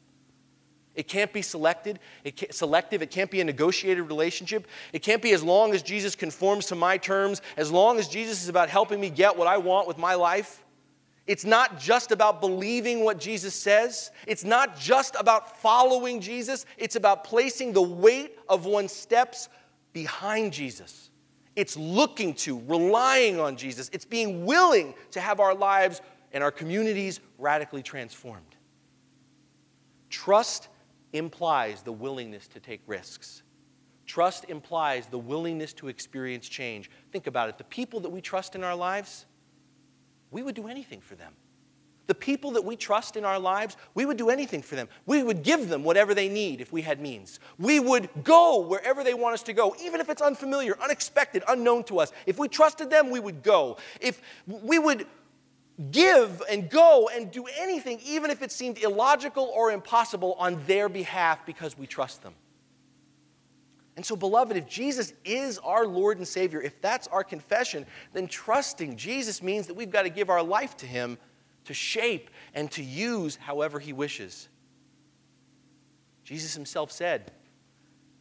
It 0.95 1.09
can't 1.09 1.33
be 1.33 1.41
selected, 1.41 2.01
it 2.23 2.37
can't, 2.37 2.55
selective. 2.55 3.01
It 3.01 3.11
can't 3.11 3.31
be 3.31 3.41
a 3.41 3.45
negotiated 3.45 4.07
relationship. 4.09 4.67
It 4.93 4.99
can't 4.99 5.23
be 5.23 5.33
as 5.33 5.43
long 5.43 5.73
as 5.73 5.83
Jesus 5.83 6.15
conforms 6.15 6.67
to 6.67 6.75
my 6.75 6.99
terms, 6.99 7.41
as 7.57 7.73
long 7.73 7.99
as 7.99 8.09
Jesus 8.09 8.43
is 8.43 8.51
about 8.51 8.69
helping 8.69 9.01
me 9.01 9.09
get 9.09 9.37
what 9.37 9.47
I 9.47 9.57
want 9.57 9.89
with 9.89 9.97
my 9.97 10.15
life. 10.15 10.63
It's 11.27 11.45
not 11.45 11.79
just 11.79 12.11
about 12.11 12.41
believing 12.41 13.05
what 13.05 13.19
Jesus 13.19 13.55
says. 13.55 14.11
It's 14.27 14.45
not 14.45 14.79
just 14.79 15.15
about 15.19 15.61
following 15.63 16.21
Jesus. 16.21 16.67
It's 16.77 16.97
about 16.97 17.25
placing 17.25 17.73
the 17.73 17.83
weight 17.83 18.39
of 18.49 18.67
one's 18.67 18.93
steps 18.93 19.49
behind 19.93 20.53
Jesus. 20.53 21.11
It's 21.55 21.77
looking 21.77 22.35
to, 22.35 22.61
relying 22.67 23.39
on 23.39 23.57
Jesus. 23.57 23.91
It's 23.93 24.05
being 24.05 24.47
willing 24.47 24.95
to 25.11 25.21
have 25.21 25.41
our 25.41 25.55
lives 25.55 26.01
and 26.33 26.43
our 26.43 26.51
communities 26.51 27.21
radically 27.39 27.83
transformed. 27.83 28.57
Trust 30.09 30.69
implies 31.13 31.83
the 31.83 31.93
willingness 31.93 32.49
to 32.49 32.61
take 32.61 32.81
risks. 32.87 33.43
Trust 34.07 34.47
implies 34.49 35.07
the 35.07 35.19
willingness 35.19 35.73
to 35.75 35.89
experience 35.89 36.49
change. 36.49 36.91
Think 37.13 37.27
about 37.27 37.49
it. 37.49 37.59
The 37.59 37.65
people 37.65 38.01
that 38.01 38.11
we 38.11 38.21
trust 38.21 38.55
in 38.55 38.65
our 38.65 38.75
lives, 38.75 39.27
we 40.31 40.43
would 40.43 40.55
do 40.55 40.69
anything 40.69 41.01
for 41.01 41.15
them. 41.15 41.35
The 42.13 42.17
people 42.17 42.51
that 42.51 42.65
we 42.67 42.77
trust 42.77 43.17
in 43.17 43.25
our 43.25 43.39
lives, 43.39 43.79
we 43.95 44.05
would 44.05 44.19
do 44.19 44.29
anything 44.29 44.61
for 44.61 44.77
them. 44.77 44.87
We 45.07 45.23
would 45.23 45.43
give 45.43 45.71
them 45.71 45.83
whatever 45.83 46.13
they 46.13 46.29
need 46.29 46.61
if 46.61 46.71
we 46.71 46.83
had 46.83 47.01
means. 47.01 47.41
We 47.59 47.81
would 47.81 48.11
go 48.23 48.61
wherever 48.61 49.03
they 49.03 49.15
want 49.15 49.33
us 49.33 49.43
to 49.45 49.55
go, 49.55 49.75
even 49.83 49.99
if 49.99 50.11
it's 50.11 50.21
unfamiliar, 50.21 50.77
unexpected, 50.79 51.43
unknown 51.49 51.85
to 51.85 52.01
us. 52.01 52.13
If 52.27 52.39
we 52.39 52.49
trusted 52.49 52.91
them, 52.91 53.09
we 53.09 53.19
would 53.19 53.43
go. 53.43 53.79
If 53.99 54.21
we 54.47 54.79
would 54.79 55.07
give 55.91 56.43
and 56.51 56.69
go 56.69 57.09
and 57.09 57.31
do 57.31 57.47
anything, 57.59 57.99
even 58.05 58.31
if 58.31 58.43
it 58.43 58.53
seemed 58.53 58.77
illogical 58.77 59.51
or 59.57 59.73
impossible, 59.73 60.35
on 60.35 60.63
their 60.67 60.91
behalf 60.91 61.47
because 61.47 61.79
we 61.79 61.87
trust 61.87 62.23
them. 62.23 62.35
And 63.97 64.05
so, 64.05 64.17
beloved, 64.17 64.55
if 64.55 64.69
Jesus 64.69 65.15
is 65.25 65.57
our 65.61 65.87
Lord 65.87 66.19
and 66.19 66.29
Savior, 66.29 66.61
if 66.61 66.79
that's 66.83 67.09
our 67.09 67.25
confession, 67.25 67.87
then 68.13 68.27
trusting 68.27 68.99
Jesus 68.99 69.43
means 69.43 69.67
that 69.67 69.75
we've 69.75 69.91
got 69.91 70.03
to 70.03 70.11
give 70.11 70.29
our 70.29 70.43
life 70.43 70.77
to 70.77 70.87
Him 70.87 71.17
to 71.65 71.75
shape 71.75 72.31
and 72.55 72.71
to 72.73 72.83
use 72.83 73.37
however 73.37 73.79
He 73.79 73.93
wishes. 73.93 74.49
Jesus 76.25 76.55
Himself 76.55 76.91
said, 76.91 77.33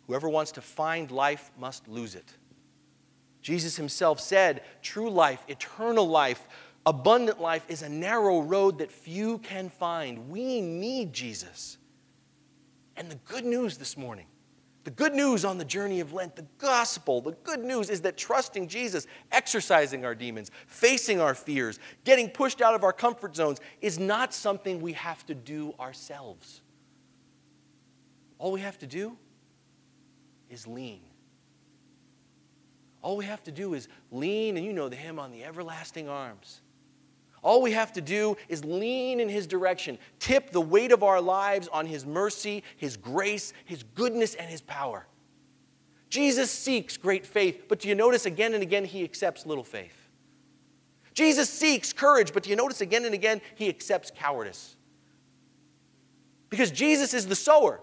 Whoever 0.08 0.28
wants 0.30 0.52
to 0.54 0.62
find 0.62 1.12
life 1.12 1.52
must 1.58 1.88
lose 1.88 2.16
it. 2.16 2.34
Jesus 3.42 3.76
Himself 3.76 4.20
said, 4.20 4.64
True 4.82 5.10
life, 5.10 5.44
eternal 5.48 6.08
life, 6.08 6.48
abundant 6.86 7.40
life 7.40 7.66
is 7.70 7.82
a 7.82 7.90
narrow 7.90 8.42
road 8.42 8.80
that 8.80 8.92
few 8.92 9.38
can 9.40 9.70
find. 9.70 10.30
We 10.30 10.62
need 10.62 11.14
Jesus. 11.14 11.78
And 12.98 13.10
the 13.10 13.20
good 13.26 13.46
news 13.46 13.78
this 13.78 13.98
morning 13.98 14.26
the 14.84 14.92
good 14.92 15.14
news 15.14 15.46
on 15.46 15.58
the 15.58 15.66
journey 15.66 16.00
of 16.00 16.12
Lent, 16.12 16.36
the 16.36 16.46
gospel, 16.58 17.22
the 17.22 17.34
good 17.44 17.64
news 17.64 17.90
is 17.90 18.02
that 18.02 18.18
trusting 18.18 18.68
Jesus, 18.68 19.06
exercising 19.32 20.06
our 20.06 20.16
demons, 20.16 20.50
facing 20.66 21.20
our 21.20 21.36
fears, 21.36 21.78
getting 22.04 22.30
pushed 22.30 22.62
out 22.62 22.74
of 22.74 22.84
our 22.84 22.94
comfort 22.94 23.36
zones 23.36 23.60
is 23.82 24.00
not 24.00 24.34
something 24.34 24.82
we 24.82 24.94
have 24.94 25.24
to 25.28 25.36
do 25.36 25.76
ourselves. 25.80 26.62
All 28.40 28.52
we 28.52 28.62
have 28.62 28.80
to 28.80 28.88
do 28.88 29.16
is 30.50 30.66
lean. 30.66 31.02
All 33.04 33.18
we 33.18 33.26
have 33.26 33.44
to 33.44 33.52
do 33.52 33.76
is 33.76 33.88
lean, 34.12 34.58
and 34.58 34.66
you 34.66 34.74
know 34.74 34.90
the 34.90 34.96
hymn 34.96 35.20
on 35.20 35.32
the 35.32 35.44
everlasting 35.44 36.10
arms. 36.10 36.62
All 37.44 37.62
we 37.62 37.72
have 37.72 37.92
to 37.94 38.02
do 38.02 38.38
is 38.50 38.64
lean 38.64 39.20
in 39.20 39.28
His 39.28 39.48
direction, 39.48 39.98
tip 40.20 40.52
the 40.52 40.62
weight 40.62 40.92
of 40.92 41.02
our 41.04 41.20
lives 41.20 41.68
on 41.70 41.86
His 41.86 42.06
mercy, 42.06 42.64
His 42.78 42.98
grace, 42.98 43.54
His 43.66 43.84
goodness, 43.84 44.36
and 44.36 44.50
His 44.50 44.62
power. 44.62 45.08
Jesus 46.10 46.52
seeks 46.52 46.98
great 46.98 47.26
faith, 47.26 47.66
but 47.68 47.80
do 47.80 47.88
you 47.88 47.96
notice 47.96 48.26
again 48.26 48.54
and 48.54 48.62
again 48.62 48.86
He 48.86 49.04
accepts 49.04 49.46
little 49.46 49.64
faith? 49.64 49.96
Jesus 51.14 51.50
seeks 51.50 51.94
courage, 51.94 52.34
but 52.34 52.44
do 52.44 52.50
you 52.50 52.56
notice 52.56 52.82
again 52.82 53.06
and 53.06 53.14
again 53.14 53.42
He 53.56 53.70
accepts 53.70 54.12
cowardice? 54.12 54.76
Because 56.50 56.70
Jesus 56.70 57.14
is 57.14 57.26
the 57.26 57.36
sower. 57.36 57.80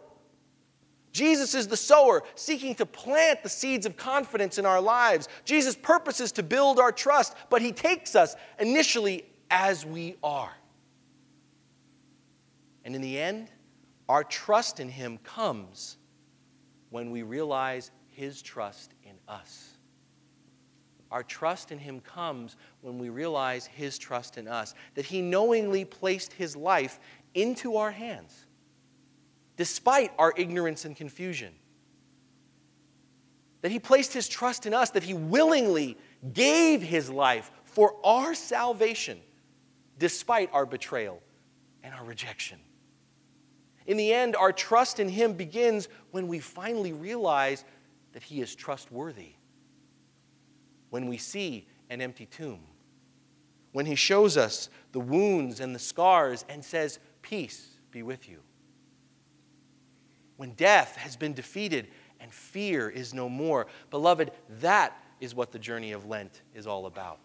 Jesus 1.10 1.54
is 1.54 1.66
the 1.66 1.76
sower, 1.76 2.22
seeking 2.36 2.74
to 2.76 2.86
plant 2.86 3.42
the 3.42 3.48
seeds 3.48 3.86
of 3.86 3.96
confidence 3.96 4.58
in 4.58 4.66
our 4.66 4.80
lives. 4.80 5.26
Jesus' 5.44 5.74
purposes 5.74 6.30
to 6.32 6.42
build 6.42 6.78
our 6.78 6.92
trust, 6.92 7.34
but 7.50 7.60
He 7.60 7.72
takes 7.72 8.14
us 8.14 8.36
initially 8.60 9.24
as 9.50 9.84
we 9.84 10.16
are. 10.22 10.52
And 12.84 12.94
in 12.94 13.02
the 13.02 13.18
end, 13.18 13.50
our 14.08 14.24
trust 14.24 14.80
in 14.80 14.88
Him 14.88 15.18
comes 15.18 15.98
when 16.90 17.10
we 17.10 17.22
realize 17.22 17.90
His 18.06 18.40
trust 18.40 18.94
in 19.04 19.14
us. 19.28 19.74
Our 21.10 21.22
trust 21.22 21.72
in 21.72 21.78
Him 21.78 22.00
comes 22.00 22.56
when 22.80 22.98
we 22.98 23.08
realize 23.08 23.66
His 23.66 23.98
trust 23.98 24.38
in 24.38 24.48
us, 24.48 24.74
that 24.94 25.04
He 25.04 25.20
knowingly 25.20 25.84
placed 25.84 26.32
His 26.32 26.56
life 26.56 26.98
into 27.34 27.76
our 27.76 27.90
hands, 27.90 28.46
despite 29.56 30.12
our 30.18 30.32
ignorance 30.36 30.84
and 30.84 30.96
confusion. 30.96 31.52
That 33.60 33.70
He 33.70 33.78
placed 33.78 34.12
His 34.12 34.28
trust 34.28 34.66
in 34.66 34.72
us, 34.72 34.90
that 34.90 35.02
He 35.02 35.14
willingly 35.14 35.98
gave 36.32 36.80
His 36.80 37.10
life 37.10 37.50
for 37.64 37.94
our 38.04 38.34
salvation 38.34 39.20
despite 39.98 40.50
our 40.52 40.66
betrayal 40.66 41.22
and 41.82 41.94
our 41.94 42.04
rejection. 42.04 42.58
In 43.86 43.96
the 43.96 44.12
end, 44.12 44.36
our 44.36 44.52
trust 44.52 45.00
in 45.00 45.08
Him 45.08 45.32
begins 45.32 45.88
when 46.10 46.28
we 46.28 46.38
finally 46.38 46.92
realize 46.92 47.64
that 48.12 48.22
He 48.22 48.40
is 48.40 48.54
trustworthy. 48.54 49.32
When 50.90 51.06
we 51.06 51.16
see 51.16 51.66
an 51.90 52.00
empty 52.00 52.26
tomb. 52.26 52.60
When 53.72 53.86
He 53.86 53.94
shows 53.94 54.36
us 54.36 54.68
the 54.92 55.00
wounds 55.00 55.60
and 55.60 55.74
the 55.74 55.80
scars 55.80 56.44
and 56.48 56.64
says, 56.64 56.98
Peace 57.22 57.68
be 57.90 58.02
with 58.02 58.28
you. 58.28 58.40
When 60.36 60.52
death 60.52 60.96
has 60.96 61.16
been 61.16 61.32
defeated 61.32 61.88
and 62.20 62.32
fear 62.32 62.88
is 62.90 63.14
no 63.14 63.28
more. 63.28 63.66
Beloved, 63.90 64.30
that 64.60 65.02
is 65.20 65.34
what 65.34 65.50
the 65.50 65.58
journey 65.58 65.92
of 65.92 66.06
Lent 66.06 66.42
is 66.54 66.66
all 66.66 66.86
about 66.86 67.18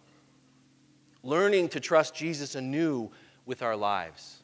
learning 1.23 1.69
to 1.69 1.79
trust 1.79 2.13
Jesus 2.13 2.55
anew 2.55 3.09
with 3.45 3.61
our 3.61 3.75
lives. 3.75 4.43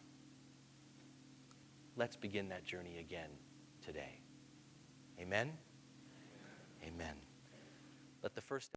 Let's 1.95 2.15
begin 2.15 2.49
that 2.49 2.65
journey 2.65 2.97
again 2.97 3.29
today. 3.85 4.19
Amen? 5.19 5.51
Amen. 6.83 7.15
Let 8.23 8.35
the 8.35 8.41
first 8.41 8.67